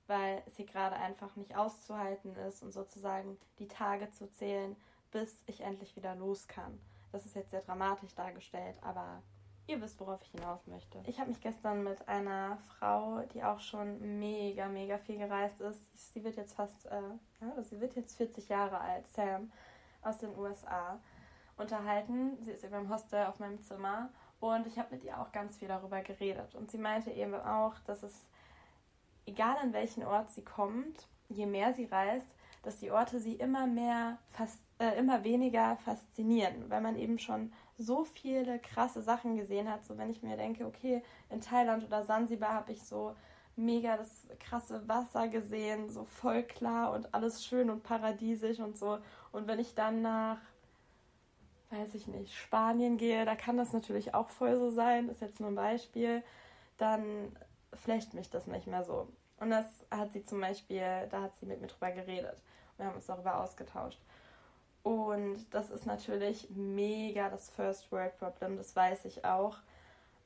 weil 0.08 0.44
es 0.46 0.58
hier 0.58 0.66
gerade 0.66 0.96
einfach 0.96 1.36
nicht 1.36 1.56
auszuhalten 1.56 2.36
ist 2.48 2.62
und 2.64 2.72
sozusagen 2.72 3.38
die 3.60 3.68
Tage 3.68 4.10
zu 4.12 4.30
zählen, 4.32 4.76
bis 5.12 5.42
ich 5.48 5.62
endlich 5.62 5.96
wieder 5.96 6.16
los 6.16 6.48
kann. 6.48 6.80
Das 7.12 7.26
ist 7.26 7.36
jetzt 7.36 7.52
sehr 7.52 7.62
dramatisch 7.62 8.14
dargestellt, 8.14 8.76
aber 8.82 9.22
Ihr 9.68 9.82
wisst, 9.82 10.00
worauf 10.00 10.22
ich 10.22 10.30
hinaus 10.30 10.68
möchte. 10.68 11.02
Ich 11.08 11.20
habe 11.20 11.30
mich 11.30 11.42
gestern 11.42 11.84
mit 11.84 12.08
einer 12.08 12.58
Frau, 12.68 13.22
die 13.34 13.44
auch 13.44 13.60
schon 13.60 14.20
mega, 14.20 14.68
mega 14.68 15.00
viel 15.00 15.18
gereist 15.18 15.60
ist. 15.60 16.14
Sie 16.14 16.24
wird 16.24 16.36
jetzt 16.36 16.54
fast, 16.54 16.86
äh, 16.86 17.02
ja, 17.42 17.64
sie 17.64 17.82
wird 17.82 17.96
jetzt 17.96 18.16
40 18.16 18.48
Jahre 18.48 18.80
alt, 18.80 19.08
Sam, 19.08 19.52
aus 20.04 20.20
den 20.20 20.38
USA, 20.38 21.00
unterhalten. 21.58 22.38
Sie 22.44 22.52
ist 22.52 22.64
in 22.64 22.70
meinem 22.70 22.94
Hostel 22.94 23.26
auf 23.26 23.40
meinem 23.40 23.60
Zimmer 23.64 24.10
Und 24.40 24.68
ich 24.68 24.78
habe 24.78 24.94
mit 24.94 25.04
ihr 25.04 25.20
auch 25.20 25.32
ganz 25.32 25.58
viel 25.58 25.68
darüber 25.68 26.02
geredet. 26.02 26.56
Und 26.56 26.72
sie 26.72 26.78
meinte 26.78 27.12
eben 27.12 27.34
auch, 27.36 27.76
dass 27.88 28.04
es, 28.04 28.26
egal 29.26 29.56
an 29.62 29.74
welchen 29.74 30.04
Ort 30.04 30.32
sie 30.32 30.44
kommt, 30.44 31.08
je 31.30 31.46
mehr 31.46 31.74
sie 31.74 31.86
reist, 31.86 32.28
dass 32.64 32.80
die 32.80 32.92
Orte 32.92 33.20
sie 33.20 33.36
immer 33.36 33.68
mehr, 33.68 34.18
fast, 34.30 34.60
äh, 34.80 34.98
immer 34.98 35.24
weniger 35.24 35.78
faszinieren, 35.78 36.70
weil 36.70 36.82
man 36.82 36.98
eben 36.98 37.20
schon 37.20 37.54
so 37.78 38.04
viele 38.04 38.60
krasse 38.60 39.02
Sachen 39.02 39.38
gesehen 39.38 39.70
hat. 39.72 39.86
So 39.86 39.98
wenn 39.98 40.10
ich 40.10 40.24
mir 40.24 40.36
denke, 40.36 40.66
okay, 40.66 41.04
in 41.30 41.42
Thailand 41.42 41.84
oder 41.84 42.04
Sansibar 42.04 42.54
habe 42.54 42.72
ich 42.72 42.84
so 42.84 43.16
mega 43.56 43.98
das 43.98 44.28
krasse 44.40 44.88
Wasser 44.88 45.28
gesehen, 45.28 45.90
so 45.90 46.06
voll 46.06 46.44
klar 46.44 46.92
und 46.92 47.14
alles 47.14 47.46
schön 47.46 47.70
und 47.70 47.84
paradiesisch 47.84 48.60
und 48.60 48.78
so. 48.78 48.98
Und 49.32 49.48
wenn 49.48 49.60
ich 49.60 49.76
dann 49.76 50.02
nach, 50.02 50.40
weiß 51.72 51.96
ich 51.96 52.08
nicht, 52.08 52.34
Spanien 52.34 52.98
gehe, 52.98 53.26
da 53.26 53.36
kann 53.36 53.58
das 53.58 53.74
natürlich 53.74 54.14
auch 54.14 54.30
voll 54.30 54.58
so 54.58 54.70
sein, 54.70 55.10
ist 55.10 55.22
jetzt 55.22 55.40
nur 55.40 55.50
ein 55.50 55.56
Beispiel, 55.56 56.24
dann 56.78 57.36
flecht 57.74 58.14
mich 58.14 58.30
das 58.30 58.48
nicht 58.48 58.68
mehr 58.68 58.84
so. 58.84 59.08
Und 59.40 59.50
das 59.50 59.66
hat 59.92 60.14
sie 60.14 60.24
zum 60.24 60.40
Beispiel, 60.42 61.08
da 61.10 61.22
hat 61.22 61.38
sie 61.40 61.46
mit 61.46 61.62
mir 61.62 61.68
drüber 61.68 61.92
geredet. 61.92 62.38
Wir 62.78 62.86
haben 62.86 62.96
uns 62.96 63.06
darüber 63.06 63.42
ausgetauscht. 63.42 64.00
Und 64.84 65.46
das 65.52 65.72
ist 65.72 65.86
natürlich 65.86 66.50
mega 66.52 67.30
das 67.30 67.50
First 67.50 67.92
World 67.92 68.18
Problem, 68.18 68.58
das 68.58 68.76
weiß 68.76 69.06
ich 69.06 69.26
auch. 69.26 69.58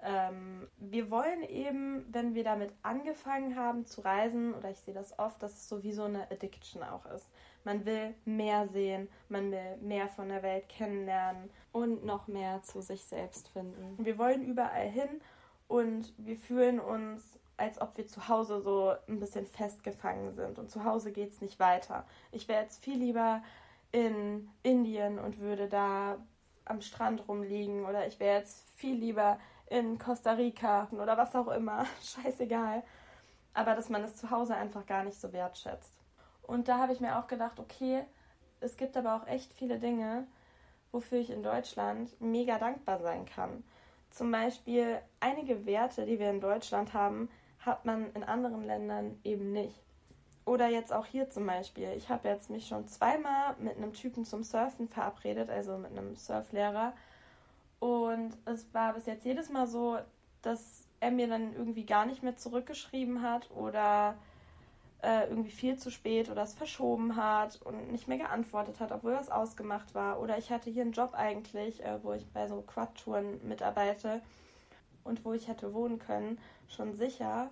Ähm, 0.01 0.67
wir 0.77 1.09
wollen 1.11 1.43
eben, 1.43 2.05
wenn 2.13 2.35
wir 2.35 2.43
damit 2.43 2.73
angefangen 2.83 3.55
haben 3.55 3.85
zu 3.85 4.01
reisen, 4.01 4.53
oder 4.53 4.69
ich 4.69 4.79
sehe 4.79 4.93
das 4.93 5.17
oft, 5.17 5.41
dass 5.41 5.53
es 5.53 5.69
sowieso 5.69 6.03
eine 6.03 6.29
Addiction 6.29 6.83
auch 6.83 7.05
ist. 7.05 7.29
Man 7.69 7.85
will 7.85 8.15
mehr 8.25 8.67
sehen, 8.69 9.09
man 9.27 9.51
will 9.51 9.77
mehr 9.79 10.07
von 10.07 10.29
der 10.29 10.41
Welt 10.41 10.67
kennenlernen 10.69 11.51
und 11.71 12.03
noch 12.03 12.27
mehr 12.27 12.63
zu 12.63 12.81
sich 12.81 13.03
selbst 13.03 13.47
finden. 13.49 13.95
Wir 14.03 14.17
wollen 14.17 14.43
überall 14.43 14.87
hin 14.87 15.21
und 15.67 16.11
wir 16.17 16.35
fühlen 16.35 16.79
uns, 16.79 17.37
als 17.57 17.79
ob 17.79 17.95
wir 17.95 18.07
zu 18.07 18.27
Hause 18.27 18.59
so 18.61 18.95
ein 19.07 19.19
bisschen 19.19 19.45
festgefangen 19.45 20.33
sind. 20.33 20.57
Und 20.57 20.71
zu 20.71 20.83
Hause 20.83 21.11
geht 21.11 21.31
es 21.31 21.41
nicht 21.41 21.59
weiter. 21.59 22.07
Ich 22.31 22.47
wäre 22.47 22.63
jetzt 22.63 22.83
viel 22.83 22.97
lieber 22.97 23.43
in 23.91 24.49
Indien 24.63 25.19
und 25.19 25.39
würde 25.39 25.67
da 25.67 26.17
am 26.65 26.81
Strand 26.81 27.27
rumliegen 27.27 27.85
oder 27.85 28.07
ich 28.07 28.19
wäre 28.19 28.39
jetzt 28.39 28.67
viel 28.77 28.95
lieber 28.95 29.37
in 29.67 29.99
Costa 29.99 30.31
Rica 30.31 30.87
oder 30.91 31.19
was 31.19 31.35
auch 31.35 31.49
immer, 31.49 31.85
scheißegal. 32.01 32.81
Aber 33.53 33.75
dass 33.75 33.89
man 33.89 34.03
es 34.03 34.15
zu 34.15 34.31
Hause 34.31 34.55
einfach 34.55 34.87
gar 34.87 35.03
nicht 35.03 35.21
so 35.21 35.31
wertschätzt. 35.33 35.98
Und 36.49 36.67
da 36.67 36.79
habe 36.79 36.93
ich 36.93 36.99
mir 36.99 37.19
auch 37.19 37.27
gedacht, 37.27 37.59
okay, 37.59 38.03
es 38.59 38.75
gibt 38.75 38.97
aber 38.97 39.15
auch 39.15 39.27
echt 39.27 39.53
viele 39.53 39.77
Dinge, 39.77 40.25
wofür 40.91 41.19
ich 41.19 41.29
in 41.29 41.43
Deutschland 41.43 42.19
mega 42.19 42.57
dankbar 42.57 42.99
sein 42.99 43.25
kann. 43.25 43.63
Zum 44.09 44.31
Beispiel 44.31 44.97
einige 45.19 45.67
Werte, 45.67 46.07
die 46.07 46.17
wir 46.17 46.31
in 46.31 46.41
Deutschland 46.41 46.95
haben, 46.95 47.29
hat 47.59 47.85
man 47.85 48.11
in 48.15 48.23
anderen 48.23 48.63
Ländern 48.63 49.19
eben 49.23 49.51
nicht. 49.51 49.79
Oder 50.43 50.67
jetzt 50.67 50.91
auch 50.91 51.05
hier 51.05 51.29
zum 51.29 51.45
Beispiel. 51.45 51.93
Ich 51.95 52.09
habe 52.09 52.27
jetzt 52.27 52.49
mich 52.49 52.67
schon 52.67 52.87
zweimal 52.87 53.55
mit 53.59 53.77
einem 53.77 53.93
Typen 53.93 54.25
zum 54.25 54.41
Surfen 54.41 54.87
verabredet, 54.87 55.51
also 55.51 55.77
mit 55.77 55.91
einem 55.91 56.15
Surflehrer. 56.15 56.93
Und 57.77 58.35
es 58.45 58.73
war 58.73 58.93
bis 58.93 59.05
jetzt 59.05 59.23
jedes 59.23 59.51
Mal 59.51 59.67
so, 59.67 59.99
dass 60.41 60.87
er 60.99 61.11
mir 61.11 61.27
dann 61.27 61.53
irgendwie 61.53 61.85
gar 61.85 62.07
nicht 62.07 62.23
mehr 62.23 62.37
zurückgeschrieben 62.37 63.21
hat 63.21 63.51
oder 63.51 64.17
äh, 65.01 65.27
irgendwie 65.29 65.51
viel 65.51 65.77
zu 65.77 65.91
spät 65.91 66.29
oder 66.29 66.43
es 66.43 66.53
verschoben 66.53 67.15
hat 67.15 67.61
und 67.63 67.91
nicht 67.91 68.07
mehr 68.07 68.17
geantwortet 68.17 68.79
hat, 68.79 68.91
obwohl 68.91 69.13
das 69.13 69.29
ausgemacht 69.29 69.95
war. 69.95 70.19
Oder 70.19 70.37
ich 70.37 70.51
hatte 70.51 70.69
hier 70.69 70.81
einen 70.81 70.91
Job 70.91 71.13
eigentlich, 71.13 71.83
äh, 71.83 72.03
wo 72.03 72.13
ich 72.13 72.27
bei 72.31 72.47
so 72.47 72.61
Quad-Touren 72.61 73.47
mitarbeite 73.47 74.21
und 75.03 75.23
wo 75.23 75.33
ich 75.33 75.47
hätte 75.47 75.73
wohnen 75.73 75.99
können, 75.99 76.37
schon 76.67 76.93
sicher. 76.93 77.49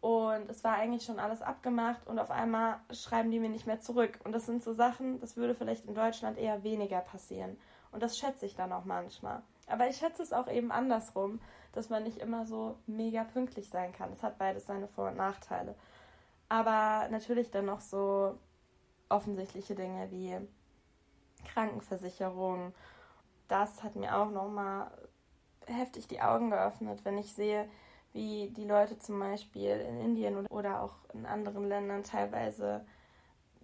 Und 0.00 0.48
es 0.48 0.64
war 0.64 0.76
eigentlich 0.76 1.04
schon 1.04 1.18
alles 1.18 1.42
abgemacht 1.42 2.06
und 2.06 2.18
auf 2.18 2.30
einmal 2.30 2.80
schreiben 2.90 3.30
die 3.30 3.38
mir 3.38 3.50
nicht 3.50 3.66
mehr 3.66 3.80
zurück. 3.80 4.18
Und 4.24 4.32
das 4.32 4.46
sind 4.46 4.62
so 4.62 4.72
Sachen, 4.72 5.20
das 5.20 5.36
würde 5.36 5.54
vielleicht 5.54 5.84
in 5.84 5.94
Deutschland 5.94 6.38
eher 6.38 6.62
weniger 6.62 7.00
passieren. 7.00 7.58
Und 7.92 8.02
das 8.02 8.18
schätze 8.18 8.46
ich 8.46 8.54
dann 8.54 8.72
auch 8.72 8.86
manchmal. 8.86 9.42
Aber 9.66 9.88
ich 9.88 9.96
schätze 9.96 10.22
es 10.22 10.32
auch 10.32 10.48
eben 10.48 10.72
andersrum, 10.72 11.40
dass 11.72 11.90
man 11.90 12.02
nicht 12.02 12.18
immer 12.18 12.46
so 12.46 12.76
mega 12.86 13.24
pünktlich 13.24 13.68
sein 13.68 13.92
kann. 13.92 14.10
Es 14.12 14.22
hat 14.22 14.38
beides 14.38 14.66
seine 14.66 14.88
Vor- 14.88 15.08
und 15.08 15.16
Nachteile. 15.16 15.74
Aber 16.50 17.08
natürlich 17.10 17.50
dann 17.50 17.64
noch 17.66 17.80
so 17.80 18.36
offensichtliche 19.08 19.74
Dinge 19.74 20.10
wie 20.10 20.36
Krankenversicherung. 21.46 22.74
Das 23.48 23.82
hat 23.82 23.96
mir 23.96 24.14
auch 24.16 24.30
nochmal 24.30 24.90
heftig 25.66 26.08
die 26.08 26.20
Augen 26.20 26.50
geöffnet, 26.50 27.04
wenn 27.04 27.16
ich 27.16 27.32
sehe, 27.32 27.68
wie 28.12 28.50
die 28.50 28.66
Leute 28.66 28.98
zum 28.98 29.18
Beispiel 29.18 29.70
in 29.70 30.00
Indien 30.00 30.46
oder 30.48 30.82
auch 30.82 30.94
in 31.14 31.24
anderen 31.24 31.66
Ländern 31.68 32.02
teilweise 32.02 32.84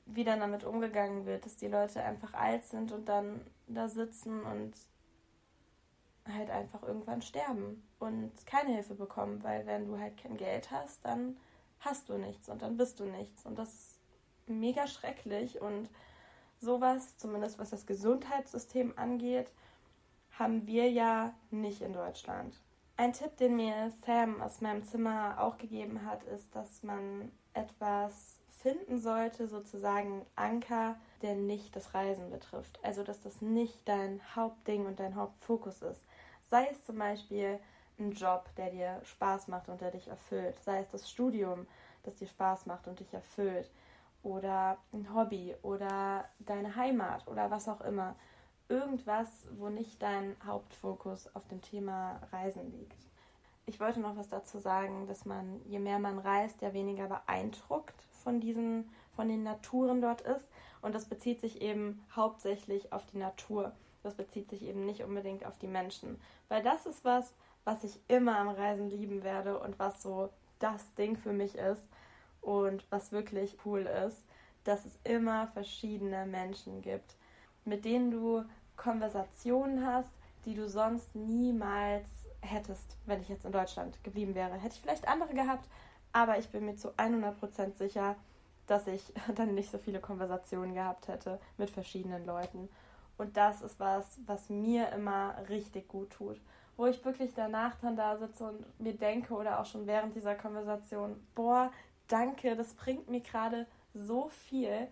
wie 0.07 0.23
dann 0.23 0.41
damit 0.41 0.65
umgegangen 0.65 1.27
wird, 1.27 1.45
dass 1.45 1.57
die 1.57 1.67
Leute 1.67 2.03
einfach 2.03 2.33
alt 2.35 2.65
sind 2.65 2.93
und 2.93 3.09
dann 3.09 3.41
da 3.67 3.89
sitzen 3.89 4.43
und 4.43 4.73
halt 6.33 6.51
einfach 6.51 6.83
irgendwann 6.83 7.23
sterben 7.23 7.83
und 7.99 8.33
keine 8.47 8.75
Hilfe 8.75 8.95
bekommen, 8.95 9.43
weil 9.43 9.67
wenn 9.67 9.87
du 9.87 9.99
halt 9.99 10.17
kein 10.17 10.37
Geld 10.37 10.71
hast, 10.71 11.05
dann 11.05 11.37
hast 11.81 12.09
du 12.09 12.19
nichts 12.19 12.49
und 12.49 12.63
dann 12.63 12.77
bist 12.77 13.01
du 13.01 13.05
nichts 13.05 13.45
und 13.47 13.59
das 13.59 13.73
ist 13.73 14.01
mega 14.47 14.87
schrecklich 14.87 15.61
und 15.61 15.89
sowas, 16.59 17.17
zumindest 17.19 17.59
was 17.59 17.71
das 17.71 17.87
Gesundheitssystem 17.87 18.95
angeht, 18.97 19.51
haben 20.39 20.67
wir 20.67 20.91
ja 20.91 21.35
nicht 21.51 21.81
in 21.83 21.93
Deutschland. 21.93 22.61
Ein 22.97 23.13
Tipp, 23.13 23.37
den 23.37 23.57
mir 23.57 23.93
Sam 24.05 24.41
aus 24.41 24.61
meinem 24.61 24.83
Zimmer 24.83 25.37
auch 25.41 25.59
gegeben 25.59 26.07
hat, 26.07 26.25
ist, 26.25 26.55
dass 26.55 26.83
man 26.83 27.31
etwas 27.53 28.39
finden 28.49 28.99
sollte, 28.99 29.49
sozusagen 29.49 30.25
Anker, 30.35 30.97
der 31.23 31.35
nicht 31.35 31.77
das 31.77 31.95
Reisen 31.95 32.31
betrifft. 32.31 32.79
Also, 32.83 33.03
dass 33.03 33.21
das 33.21 33.41
nicht 33.41 33.87
dein 33.87 34.21
Hauptding 34.35 34.87
und 34.87 34.99
dein 34.99 35.15
Hauptfokus 35.15 35.83
ist. 35.83 36.03
Sei 36.45 36.67
es 36.71 36.83
zum 36.85 36.99
Beispiel 36.99 37.61
ein 37.99 38.13
Job, 38.13 38.49
der 38.57 38.71
dir 38.71 39.01
Spaß 39.05 39.49
macht 39.49 39.69
und 39.69 39.81
der 39.81 39.91
dich 39.91 40.09
erfüllt. 40.09 40.57
Sei 40.63 40.81
es 40.81 40.91
das 40.91 41.11
Studium, 41.11 41.67
das 42.03 42.17
dir 42.17 42.27
Spaß 42.27 42.67
macht 42.67 42.87
und 42.89 43.01
dich 43.01 43.13
erfüllt. 43.13 43.71
Oder 44.23 44.79
ein 44.93 45.15
Hobby 45.15 45.55
oder 45.63 46.25
deine 46.41 46.75
Heimat 46.77 47.27
oder 47.29 47.51
was 47.51 47.69
auch 47.69 47.81
immer. 47.81 48.17
Irgendwas, 48.69 49.29
wo 49.59 49.69
nicht 49.69 50.03
dein 50.03 50.37
Hauptfokus 50.45 51.35
auf 51.35 51.47
dem 51.47 51.63
Thema 51.63 52.21
Reisen 52.33 52.71
liegt. 52.73 53.07
Ich 53.67 53.81
wollte 53.81 54.01
noch 54.01 54.17
was 54.17 54.29
dazu 54.29 54.59
sagen, 54.59 55.07
dass 55.07 55.25
man, 55.25 55.61
je 55.67 55.79
mehr 55.79 55.99
man 55.99 56.19
reist, 56.19 56.63
ja 56.63 56.73
weniger 56.73 57.07
beeindruckt 57.09 58.01
von 58.23 58.41
diesen, 58.41 58.91
von 59.15 59.29
den 59.29 59.43
Naturen 59.43 60.01
dort 60.01 60.21
ist. 60.21 60.47
Und 60.83 60.95
das 60.95 61.07
bezieht 61.07 61.41
sich 61.41 61.63
eben 61.63 62.05
hauptsächlich 62.15 62.93
auf 62.93 63.07
die 63.07 63.19
Natur. 63.19 63.73
Das 64.03 64.15
bezieht 64.15 64.51
sich 64.51 64.63
eben 64.63 64.85
nicht 64.85 65.03
unbedingt 65.03 65.45
auf 65.45 65.59
die 65.59 65.67
Menschen. 65.67 66.21
Weil 66.49 66.63
das 66.63 66.87
ist 66.87 67.05
was, 67.05 67.35
was 67.67 67.83
ich 67.83 67.99
immer 68.07 68.39
am 68.39 68.49
Reisen 68.49 68.89
lieben 68.89 69.25
werde 69.25 69.59
und 69.59 69.79
was 69.79 70.01
so 70.01 70.31
das 70.61 70.95
Ding 70.95 71.17
für 71.17 71.33
mich 71.33 71.57
ist 71.57 71.83
und 72.41 72.87
was 72.91 73.11
wirklich 73.11 73.59
cool 73.65 73.83
ist, 74.07 74.25
dass 74.63 74.87
es 74.87 74.97
immer 75.03 75.49
verschiedene 75.49 76.27
Menschen 76.27 76.81
gibt, 76.81 77.17
mit 77.65 77.85
denen 77.85 78.13
du 78.13 78.45
Konversationen 78.77 79.85
hast, 79.85 80.13
die 80.45 80.55
du 80.55 80.69
sonst 80.69 81.15
niemals 81.17 82.07
hättest, 82.41 82.97
wenn 83.05 83.21
ich 83.21 83.29
jetzt 83.29 83.45
in 83.45 83.51
Deutschland 83.53 84.03
geblieben 84.05 84.37
wäre. 84.37 84.55
Hätte 84.55 84.77
ich 84.77 84.81
vielleicht 84.81 85.09
andere 85.09 85.35
gehabt, 85.35 85.69
aber 86.13 86.39
ich 86.39 86.49
bin 86.51 86.67
mir 86.67 86.77
zu 86.77 86.91
100% 86.93 87.77
sicher, 87.77 88.15
dass 88.69 88.87
ich 88.87 89.13
dann 89.35 89.55
nicht 89.55 89.73
so 89.73 89.79
viele 89.79 89.99
Konversationen 89.99 90.75
gehabt 90.75 91.09
hätte 91.09 91.41
mit 91.59 91.71
verschiedenen 91.71 92.25
Leuten. 92.27 92.69
Und 93.19 93.37
das 93.37 93.61
ist 93.61 93.81
was, 93.81 94.21
was 94.27 94.51
mir 94.51 94.91
immer 94.91 95.35
richtig 95.49 95.89
gut 95.89 96.11
tut. 96.11 96.41
Wo 96.77 96.87
ich 96.87 97.05
wirklich 97.05 97.33
danach 97.35 97.77
dann 97.81 97.97
da 97.97 98.17
sitze 98.19 98.45
und 98.45 98.81
mir 98.81 98.95
denke 98.95 99.35
oder 99.35 99.61
auch 99.61 99.67
schon 99.67 99.87
während 99.87 100.15
dieser 100.15 100.35
Konversation, 100.35 101.17
boah, 101.35 101.73
danke, 102.09 102.55
das 102.55 102.75
bringt 102.75 103.09
mir 103.09 103.21
gerade 103.21 103.67
so 103.95 104.29
viel. 104.29 104.89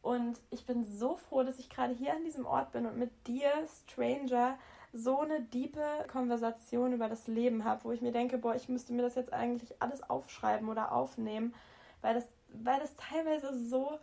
Und 0.00 0.40
ich 0.50 0.64
bin 0.64 0.84
so 0.84 1.16
froh, 1.16 1.42
dass 1.42 1.58
ich 1.58 1.68
gerade 1.68 1.92
hier 1.92 2.14
an 2.14 2.24
diesem 2.24 2.46
Ort 2.46 2.72
bin 2.72 2.86
und 2.86 2.96
mit 2.96 3.10
dir, 3.26 3.50
Stranger, 3.82 4.58
so 4.92 5.20
eine 5.20 5.42
diepe 5.42 6.06
Konversation 6.10 6.92
über 6.92 7.08
das 7.08 7.26
Leben 7.26 7.64
habe, 7.64 7.84
wo 7.84 7.92
ich 7.92 8.00
mir 8.00 8.12
denke, 8.12 8.38
boah, 8.38 8.54
ich 8.54 8.68
müsste 8.68 8.92
mir 8.92 9.02
das 9.02 9.16
jetzt 9.16 9.32
eigentlich 9.32 9.82
alles 9.82 10.08
aufschreiben 10.08 10.68
oder 10.68 10.92
aufnehmen, 10.92 11.54
weil 12.00 12.14
das, 12.14 12.26
weil 12.52 12.80
das 12.80 12.94
teilweise 12.96 13.52
so 13.68 13.98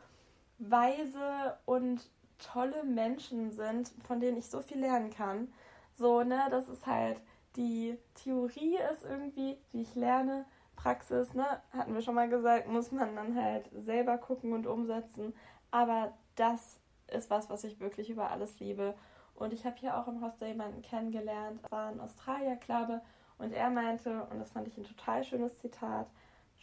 weise 0.60 1.58
und 1.66 2.08
tolle 2.38 2.84
Menschen 2.84 3.52
sind, 3.52 3.92
von 4.06 4.20
denen 4.20 4.38
ich 4.38 4.50
so 4.50 4.62
viel 4.62 4.80
lernen 4.80 5.10
kann. 5.10 5.52
So, 5.98 6.24
ne, 6.24 6.48
das 6.50 6.68
ist 6.70 6.86
halt 6.86 7.22
die 7.56 7.98
Theorie 8.16 8.78
ist 8.92 9.04
irgendwie, 9.04 9.58
wie 9.72 9.82
ich 9.82 9.96
lerne. 9.96 10.46
Praxis, 10.76 11.34
ne, 11.34 11.46
hatten 11.72 11.94
wir 11.94 12.02
schon 12.02 12.16
mal 12.16 12.30
gesagt, 12.30 12.68
muss 12.68 12.92
man 12.92 13.16
dann 13.16 13.36
halt 13.36 13.70
selber 13.86 14.18
gucken 14.18 14.54
und 14.54 14.68
umsetzen. 14.68 15.34
Aber 15.72 16.14
das 16.36 16.80
ist 17.08 17.30
was, 17.30 17.50
was 17.50 17.64
ich 17.64 17.80
wirklich 17.80 18.10
über 18.10 18.30
alles 18.30 18.60
liebe. 18.60 18.94
Und 19.36 19.54
ich 19.54 19.66
habe 19.66 19.78
hier 19.78 19.98
auch 19.98 20.08
im 20.08 20.22
Hostel 20.22 20.50
jemanden 20.50 20.82
kennengelernt, 20.82 21.62
war 21.70 21.90
ein 21.90 22.00
Australier, 22.00 22.56
glaube 22.58 23.02
und 23.38 23.52
er 23.52 23.70
meinte, 23.70 24.24
und 24.32 24.40
das 24.40 24.52
fand 24.52 24.68
ich 24.68 24.78
ein 24.78 24.86
total 24.86 25.24
schönes 25.24 25.58
Zitat, 25.60 26.08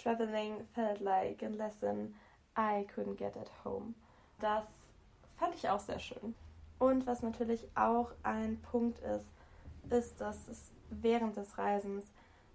Traveling 0.02 0.66
felt 0.74 1.00
like 1.00 1.42
a 1.42 1.48
lesson 1.48 2.14
I 2.56 2.86
couldn't 2.94 3.16
get 3.16 3.36
at 3.36 3.50
home. 3.64 3.94
Das 4.40 4.64
fand 5.36 5.54
ich 5.54 5.68
auch 5.68 5.80
sehr 5.80 5.98
schön. 5.98 6.34
Und 6.82 7.06
was 7.06 7.22
natürlich 7.22 7.68
auch 7.76 8.10
ein 8.24 8.60
Punkt 8.60 8.98
ist, 8.98 9.28
ist, 9.88 10.20
dass 10.20 10.48
es 10.48 10.72
während 10.90 11.36
des 11.36 11.56
Reisens 11.56 12.04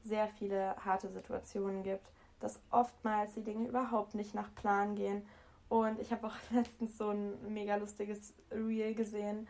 sehr 0.03 0.27
viele 0.27 0.75
harte 0.83 1.07
Situationen 1.07 1.81
gibt, 1.81 2.05
dass 2.41 2.59
oftmals 2.69 3.35
die 3.35 3.43
Dinge 3.45 3.69
überhaupt 3.69 4.15
nicht 4.15 4.35
nach 4.35 4.53
Plan 4.53 4.95
gehen. 4.95 5.25
Und 5.69 5.97
ich 6.01 6.11
habe 6.11 6.27
auch 6.27 6.35
letztens 6.51 6.97
so 6.97 7.11
ein 7.11 7.53
mega 7.53 7.77
lustiges 7.77 8.33
Reel 8.51 8.95
gesehen 8.95 9.47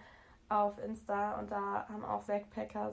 auf 0.47 0.77
Insta 0.77 1.39
und 1.39 1.49
da 1.49 1.87
haben 1.89 2.05
auch 2.05 2.25
Backpacker 2.25 2.91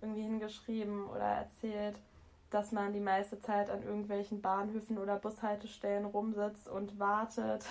irgendwie 0.00 0.22
hingeschrieben 0.22 1.06
oder 1.08 1.26
erzählt, 1.26 2.00
dass 2.48 2.72
man 2.72 2.94
die 2.94 3.00
meiste 3.00 3.38
Zeit 3.38 3.68
an 3.68 3.82
irgendwelchen 3.82 4.40
Bahnhöfen 4.40 4.96
oder 4.96 5.16
Bushaltestellen 5.16 6.06
rumsitzt 6.06 6.70
und 6.70 6.98
wartet 6.98 7.66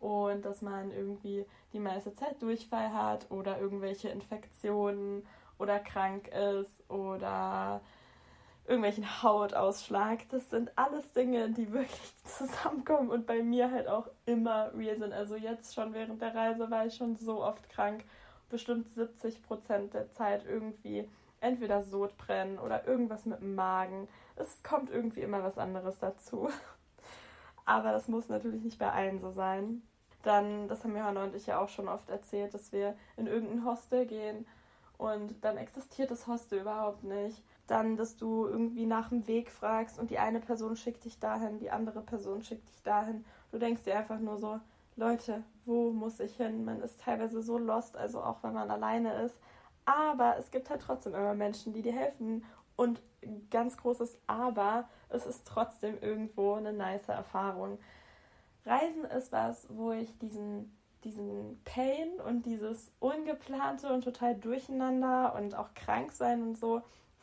und 0.00 0.44
dass 0.44 0.62
man 0.62 0.90
irgendwie 0.92 1.44
die 1.72 1.80
meiste 1.80 2.14
Zeit 2.14 2.40
Durchfall 2.40 2.92
hat 2.92 3.30
oder 3.30 3.60
irgendwelche 3.60 4.08
Infektionen 4.08 5.26
oder 5.58 5.78
krank 5.78 6.28
ist 6.28 6.88
oder 6.90 7.80
irgendwelchen 8.66 9.22
Hautausschlag. 9.22 10.28
Das 10.30 10.50
sind 10.50 10.70
alles 10.76 11.12
Dinge, 11.12 11.50
die 11.50 11.72
wirklich 11.72 12.14
zusammenkommen 12.24 13.10
und 13.10 13.26
bei 13.26 13.42
mir 13.42 13.70
halt 13.70 13.88
auch 13.88 14.08
immer 14.26 14.72
real 14.74 14.98
sind. 14.98 15.12
Also 15.12 15.36
jetzt 15.36 15.74
schon 15.74 15.94
während 15.94 16.20
der 16.22 16.34
Reise 16.34 16.70
war 16.70 16.86
ich 16.86 16.94
schon 16.94 17.16
so 17.16 17.42
oft 17.42 17.68
krank, 17.70 18.04
bestimmt 18.50 18.88
70 18.90 19.42
Prozent 19.42 19.94
der 19.94 20.12
Zeit 20.12 20.44
irgendwie 20.46 21.08
entweder 21.40 21.82
Sodbrennen 21.82 22.58
oder 22.58 22.86
irgendwas 22.86 23.24
mit 23.24 23.40
dem 23.40 23.54
Magen. 23.54 24.08
Es 24.36 24.62
kommt 24.62 24.90
irgendwie 24.90 25.20
immer 25.20 25.42
was 25.42 25.58
anderes 25.58 25.98
dazu. 25.98 26.48
Aber 27.68 27.92
das 27.92 28.08
muss 28.08 28.30
natürlich 28.30 28.62
nicht 28.64 28.78
bei 28.78 28.90
allen 28.90 29.20
so 29.20 29.30
sein. 29.30 29.82
Dann, 30.22 30.68
das 30.68 30.84
haben 30.84 30.96
Johanna 30.96 31.24
und 31.24 31.34
ich 31.34 31.46
ja 31.46 31.60
auch 31.60 31.68
schon 31.68 31.86
oft 31.86 32.08
erzählt, 32.08 32.54
dass 32.54 32.72
wir 32.72 32.96
in 33.18 33.26
irgendein 33.26 33.66
Hostel 33.66 34.06
gehen 34.06 34.46
und 34.96 35.44
dann 35.44 35.58
existiert 35.58 36.10
das 36.10 36.26
Hostel 36.26 36.60
überhaupt 36.60 37.04
nicht. 37.04 37.42
Dann, 37.66 37.98
dass 37.98 38.16
du 38.16 38.46
irgendwie 38.46 38.86
nach 38.86 39.10
dem 39.10 39.28
Weg 39.28 39.50
fragst 39.50 39.98
und 39.98 40.08
die 40.08 40.18
eine 40.18 40.40
Person 40.40 40.76
schickt 40.76 41.04
dich 41.04 41.20
dahin, 41.20 41.58
die 41.58 41.70
andere 41.70 42.00
Person 42.00 42.40
schickt 42.40 42.70
dich 42.70 42.82
dahin. 42.82 43.26
Du 43.52 43.58
denkst 43.58 43.82
dir 43.82 43.98
einfach 43.98 44.18
nur 44.18 44.38
so, 44.38 44.58
Leute, 44.96 45.44
wo 45.66 45.90
muss 45.90 46.20
ich 46.20 46.38
hin? 46.38 46.64
Man 46.64 46.80
ist 46.80 47.02
teilweise 47.02 47.42
so 47.42 47.58
lost, 47.58 47.98
also 47.98 48.22
auch 48.22 48.42
wenn 48.42 48.54
man 48.54 48.70
alleine 48.70 49.12
ist. 49.24 49.38
Aber 49.84 50.38
es 50.38 50.50
gibt 50.50 50.70
halt 50.70 50.80
trotzdem 50.80 51.14
immer 51.14 51.34
Menschen, 51.34 51.74
die 51.74 51.82
dir 51.82 51.92
helfen. 51.92 52.46
Und 52.78 53.02
ganz 53.50 53.76
großes 53.76 54.18
Aber, 54.28 54.88
es 55.08 55.26
ist 55.26 55.44
trotzdem 55.44 56.00
irgendwo 56.00 56.54
eine 56.54 56.72
nice 56.72 57.08
Erfahrung. 57.08 57.80
Reisen 58.64 59.04
ist 59.04 59.32
was, 59.32 59.66
wo 59.68 59.90
ich 59.90 60.16
diesen, 60.18 60.78
diesen 61.02 61.60
Pain 61.64 62.20
und 62.24 62.46
dieses 62.46 62.92
Ungeplante 63.00 63.92
und 63.92 64.04
total 64.04 64.36
Durcheinander 64.36 65.34
und 65.34 65.56
auch 65.56 65.74
krank 65.74 66.12
sein 66.12 66.40
und 66.40 66.56
so 66.56 66.82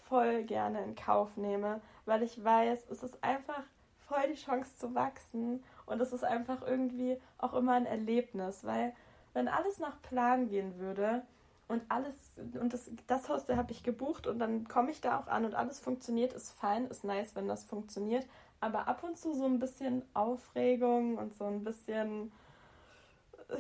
voll 0.09 0.43
gerne 0.43 0.83
in 0.83 0.93
Kauf 0.95 1.37
nehme, 1.37 1.79
weil 2.03 2.21
ich 2.21 2.43
weiß, 2.43 2.87
es 2.89 3.01
ist 3.01 3.23
einfach 3.23 3.63
voll 4.09 4.27
die 4.29 4.41
Chance 4.41 4.75
zu 4.75 4.93
wachsen 4.93 5.63
und 5.85 6.01
es 6.01 6.11
ist 6.11 6.25
einfach 6.25 6.63
irgendwie 6.63 7.17
auch 7.37 7.53
immer 7.53 7.75
ein 7.75 7.85
Erlebnis, 7.85 8.65
weil 8.65 8.93
wenn 9.31 9.47
alles 9.47 9.79
nach 9.79 10.01
Plan 10.01 10.49
gehen 10.49 10.79
würde, 10.79 11.23
und 11.67 11.83
alles, 11.89 12.15
und 12.37 12.73
das, 12.73 12.91
das 13.07 13.27
Hostel 13.27 13.57
habe 13.57 13.71
ich 13.71 13.81
gebucht 13.83 14.27
und 14.27 14.39
dann 14.39 14.67
komme 14.67 14.91
ich 14.91 15.01
da 15.01 15.19
auch 15.19 15.27
an 15.27 15.45
und 15.45 15.55
alles 15.55 15.79
funktioniert, 15.79 16.33
ist 16.33 16.51
fein, 16.51 16.85
ist 16.87 17.03
nice, 17.03 17.35
wenn 17.35 17.47
das 17.47 17.63
funktioniert. 17.63 18.27
Aber 18.59 18.87
ab 18.87 19.03
und 19.03 19.17
zu 19.17 19.33
so 19.33 19.45
ein 19.45 19.59
bisschen 19.59 20.03
Aufregung 20.13 21.17
und 21.17 21.35
so 21.35 21.45
ein 21.45 21.63
bisschen, 21.63 22.31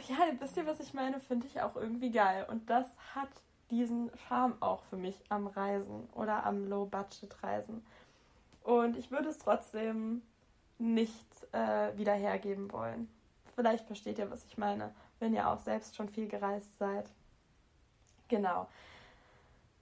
ja, 0.07 0.17
ein 0.29 0.37
bisschen, 0.37 0.67
was 0.67 0.79
ich 0.79 0.93
meine, 0.93 1.19
finde 1.19 1.47
ich 1.47 1.61
auch 1.61 1.75
irgendwie 1.75 2.11
geil. 2.11 2.45
Und 2.49 2.69
das 2.69 2.87
hat 3.13 3.29
diesen 3.71 4.11
Charme 4.27 4.55
auch 4.59 4.83
für 4.83 4.97
mich 4.97 5.23
am 5.29 5.47
Reisen 5.47 6.07
oder 6.13 6.45
am 6.45 6.67
Low-Budget-Reisen. 6.67 7.83
Und 8.63 8.97
ich 8.97 9.11
würde 9.11 9.29
es 9.29 9.39
trotzdem 9.39 10.21
nicht 10.77 11.53
äh, 11.53 11.97
wieder 11.97 12.13
hergeben 12.13 12.71
wollen. 12.71 13.09
Vielleicht 13.55 13.85
versteht 13.85 14.19
ihr, 14.19 14.29
was 14.29 14.43
ich 14.45 14.57
meine, 14.57 14.93
wenn 15.19 15.33
ihr 15.33 15.49
auch 15.49 15.59
selbst 15.59 15.95
schon 15.95 16.09
viel 16.09 16.27
gereist 16.27 16.77
seid. 16.77 17.09
Genau. 18.27 18.67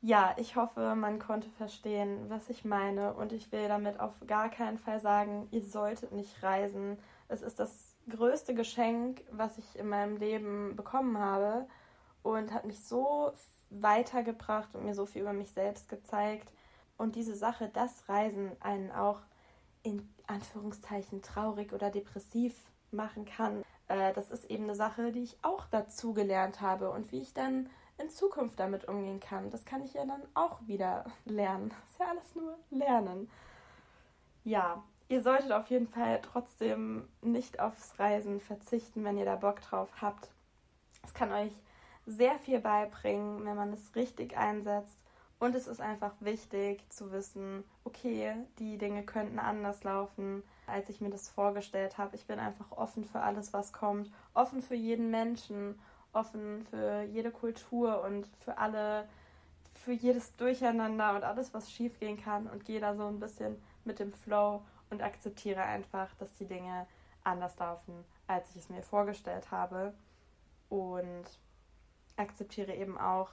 Ja, 0.01 0.36
ich 0.38 0.58
hoffe, 0.58 0.95
man 0.95 1.17
konnte 1.17 1.49
verstehen, 1.51 2.29
was 2.29 2.49
ich 2.49 2.65
meine. 2.65 3.13
Und 3.13 3.32
ich 3.32 3.51
will 3.51 3.67
damit 3.69 3.99
auf 3.99 4.13
gar 4.27 4.49
keinen 4.49 4.77
Fall 4.77 4.99
sagen, 4.99 5.47
ihr 5.51 5.63
solltet 5.63 6.12
nicht 6.12 6.43
reisen. 6.43 6.97
Es 7.29 7.41
ist 7.41 7.60
das 7.60 7.95
größte 8.10 8.53
Geschenk, 8.53 9.23
was 9.32 9.58
ich 9.58 9.79
in 9.79 9.88
meinem 9.88 10.17
Leben 10.17 10.75
bekommen 10.75 11.17
habe 11.17 11.67
und 12.21 12.53
hat 12.53 12.65
mich 12.65 12.84
so 12.84 13.32
weitergebracht 13.69 14.75
und 14.75 14.86
mir 14.86 14.93
so 14.93 15.06
viel 15.06 15.21
über 15.21 15.34
mich 15.34 15.51
selbst 15.51 15.88
gezeigt. 15.89 16.51
Und 16.97 17.15
diese 17.15 17.36
Sache, 17.36 17.69
dass 17.69 18.08
Reisen 18.10 18.51
einen 18.60 18.91
auch 18.91 19.21
in 19.84 20.08
Anführungszeichen 20.27 21.21
traurig 21.21 21.73
oder 21.73 21.89
depressiv 21.89 22.56
machen 22.91 23.25
kann, 23.25 23.63
äh, 23.88 24.13
das 24.13 24.32
ist 24.32 24.49
eben 24.49 24.63
eine 24.65 24.75
Sache, 24.75 25.12
die 25.12 25.23
ich 25.23 25.38
auch 25.41 25.65
dazu 25.71 26.13
gelernt 26.13 26.62
habe 26.62 26.91
und 26.91 27.12
wie 27.12 27.21
ich 27.21 27.34
dann 27.34 27.69
in 27.97 28.10
Zukunft 28.10 28.60
damit 28.60 28.88
umgehen 28.88 29.19
kann. 29.19 29.49
Das 29.49 29.65
kann 29.65 29.84
ich 29.84 29.93
ja 29.93 30.06
dann 30.06 30.21
auch 30.34 30.60
wieder 30.67 31.06
lernen. 31.25 31.69
Das 31.69 31.91
ist 31.91 31.99
ja 31.99 32.08
alles 32.08 32.36
nur 32.36 32.58
Lernen. 32.71 33.29
Ja, 34.43 34.84
ihr 35.10 35.21
solltet 35.21 35.51
auf 35.51 35.67
jeden 35.67 35.88
Fall 35.88 36.19
trotzdem 36.21 37.08
nicht 37.21 37.60
aufs 37.60 37.97
Reisen 37.99 38.39
verzichten, 38.41 39.03
wenn 39.03 39.17
ihr 39.17 39.25
da 39.25 39.36
Bock 39.36 39.62
drauf 39.62 39.89
habt. 40.01 40.29
Es 41.03 41.13
kann 41.13 41.32
euch 41.32 41.51
sehr 42.06 42.38
viel 42.39 42.60
beibringen, 42.60 43.45
wenn 43.45 43.56
man 43.56 43.71
es 43.73 43.95
richtig 43.95 44.38
einsetzt. 44.38 44.97
Und 45.39 45.56
es 45.56 45.67
ist 45.67 45.82
einfach 45.82 46.13
wichtig 46.21 46.89
zu 46.89 47.12
wissen, 47.12 47.65
okay, 47.84 48.34
die 48.60 48.77
Dinge 48.77 49.03
könnten 49.03 49.39
anders 49.39 49.84
laufen, 49.84 50.41
als 50.67 50.88
ich 50.89 51.01
mir 51.01 51.10
das 51.10 51.29
vorgestellt 51.29 51.97
habe. 51.97 52.15
Ich 52.15 52.27
bin 52.27 52.39
einfach 52.39 52.71
offen 52.71 53.03
für 53.03 53.19
alles, 53.19 53.51
was 53.51 53.73
kommt, 53.73 54.10
offen 54.34 54.62
für 54.62 54.75
jeden 54.75 55.12
Menschen 55.12 55.77
offen 56.13 56.65
für 56.69 57.04
jede 57.04 57.32
Kultur 57.32 58.04
und 58.04 58.28
für 58.38 58.58
alle, 58.58 59.08
für 59.73 59.91
jedes 59.91 60.36
Durcheinander 60.36 61.15
und 61.15 61.23
alles, 61.23 61.54
was 61.54 61.71
schiefgehen 61.71 62.17
kann 62.17 62.47
und 62.47 62.65
gehe 62.65 62.80
da 62.80 62.95
so 62.95 63.08
ein 63.08 63.19
bisschen 63.19 63.62
mit 63.84 63.99
dem 63.99 64.13
Flow 64.13 64.63
und 64.89 65.02
akzeptiere 65.02 65.63
einfach, 65.63 66.13
dass 66.15 66.34
die 66.36 66.45
Dinge 66.45 66.88
anders 67.23 67.58
laufen, 67.58 68.06
als 68.28 68.49
ich 68.52 68.58
es 68.58 68.69
mir 68.69 68.84
vorgestellt 68.84 69.52
habe. 69.52 69.93
Und 70.69 71.26
akzeptiere 72.15 72.73
eben 72.73 72.97
auch, 72.97 73.30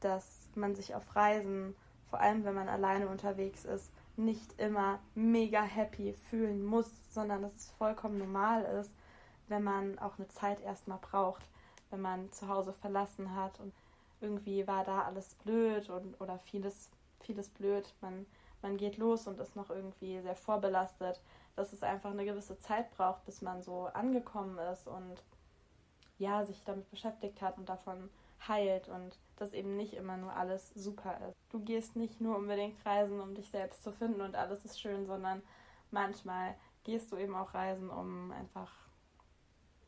dass 0.00 0.48
man 0.54 0.74
sich 0.74 0.94
auf 0.94 1.14
Reisen, 1.14 1.76
vor 2.08 2.20
allem 2.20 2.44
wenn 2.44 2.54
man 2.54 2.68
alleine 2.68 3.08
unterwegs 3.08 3.64
ist, 3.64 3.92
nicht 4.16 4.58
immer 4.60 5.00
mega 5.14 5.62
happy 5.62 6.12
fühlen 6.12 6.64
muss, 6.64 6.90
sondern 7.12 7.42
dass 7.42 7.54
es 7.54 7.70
vollkommen 7.70 8.18
normal 8.18 8.62
ist, 8.80 8.92
wenn 9.48 9.62
man 9.62 9.98
auch 9.98 10.18
eine 10.18 10.28
Zeit 10.28 10.60
erstmal 10.60 10.98
braucht, 10.98 11.42
wenn 11.92 12.00
man 12.00 12.32
zu 12.32 12.48
Hause 12.48 12.72
verlassen 12.72 13.34
hat 13.34 13.60
und 13.60 13.72
irgendwie 14.20 14.66
war 14.66 14.84
da 14.84 15.02
alles 15.02 15.34
blöd 15.34 15.90
und 15.90 16.20
oder 16.20 16.38
vieles, 16.38 16.90
vieles 17.20 17.48
blöd. 17.50 17.92
Man, 18.00 18.26
man 18.62 18.76
geht 18.76 18.96
los 18.96 19.26
und 19.26 19.38
ist 19.40 19.56
noch 19.56 19.70
irgendwie 19.70 20.20
sehr 20.20 20.36
vorbelastet, 20.36 21.20
dass 21.56 21.72
es 21.72 21.82
einfach 21.82 22.10
eine 22.10 22.24
gewisse 22.24 22.58
Zeit 22.58 22.90
braucht, 22.92 23.24
bis 23.26 23.42
man 23.42 23.62
so 23.62 23.86
angekommen 23.86 24.58
ist 24.58 24.86
und 24.86 25.22
ja, 26.18 26.44
sich 26.44 26.62
damit 26.64 26.88
beschäftigt 26.90 27.42
hat 27.42 27.58
und 27.58 27.68
davon 27.68 28.08
heilt 28.46 28.88
und 28.88 29.18
dass 29.36 29.52
eben 29.52 29.76
nicht 29.76 29.94
immer 29.94 30.16
nur 30.16 30.34
alles 30.34 30.70
super 30.74 31.18
ist. 31.28 31.36
Du 31.50 31.60
gehst 31.60 31.96
nicht 31.96 32.20
nur 32.20 32.36
unbedingt 32.36 32.84
reisen, 32.86 33.20
um 33.20 33.34
dich 33.34 33.50
selbst 33.50 33.82
zu 33.82 33.92
finden 33.92 34.20
und 34.20 34.36
alles 34.36 34.64
ist 34.64 34.80
schön, 34.80 35.06
sondern 35.06 35.42
manchmal 35.90 36.54
gehst 36.84 37.12
du 37.12 37.16
eben 37.16 37.34
auch 37.34 37.54
reisen, 37.54 37.90
um 37.90 38.30
einfach 38.32 38.70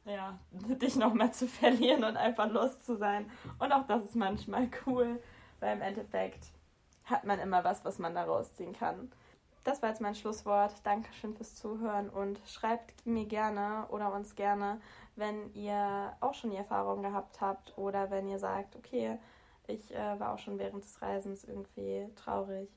ja, 0.04 0.38
dich 0.52 0.96
nochmal 0.96 1.32
zu 1.32 1.48
verlieren 1.48 2.04
und 2.04 2.16
einfach 2.16 2.50
los 2.50 2.80
zu 2.82 2.96
sein. 2.96 3.30
Und 3.58 3.72
auch 3.72 3.86
das 3.86 4.04
ist 4.04 4.16
manchmal 4.16 4.68
cool, 4.86 5.20
weil 5.60 5.76
im 5.76 5.82
Endeffekt 5.82 6.46
hat 7.04 7.24
man 7.24 7.38
immer 7.38 7.64
was, 7.64 7.84
was 7.84 7.98
man 7.98 8.14
da 8.14 8.24
rausziehen 8.24 8.72
kann. 8.72 9.10
Das 9.62 9.80
war 9.80 9.88
jetzt 9.88 10.00
mein 10.00 10.14
Schlusswort. 10.14 10.74
Dankeschön 10.84 11.34
fürs 11.34 11.56
Zuhören 11.56 12.10
und 12.10 12.38
schreibt 12.46 13.06
mir 13.06 13.24
gerne 13.24 13.86
oder 13.90 14.12
uns 14.12 14.34
gerne, 14.34 14.80
wenn 15.16 15.52
ihr 15.54 16.12
auch 16.20 16.34
schon 16.34 16.50
die 16.50 16.56
Erfahrung 16.56 17.02
gehabt 17.02 17.40
habt 17.40 17.76
oder 17.78 18.10
wenn 18.10 18.28
ihr 18.28 18.38
sagt, 18.38 18.76
okay, 18.76 19.18
ich 19.66 19.94
äh, 19.94 20.20
war 20.20 20.34
auch 20.34 20.38
schon 20.38 20.58
während 20.58 20.84
des 20.84 21.00
Reisens 21.00 21.44
irgendwie 21.44 22.06
traurig. 22.14 22.68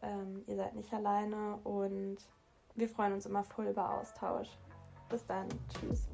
Ähm, 0.00 0.44
ihr 0.46 0.56
seid 0.56 0.76
nicht 0.76 0.92
alleine 0.92 1.56
und 1.64 2.18
wir 2.74 2.88
freuen 2.88 3.14
uns 3.14 3.26
immer 3.26 3.42
voll 3.42 3.66
über 3.66 3.90
Austausch. 3.90 4.48
Bis 5.08 5.26
dann. 5.26 5.48
Tschüss. 5.68 6.08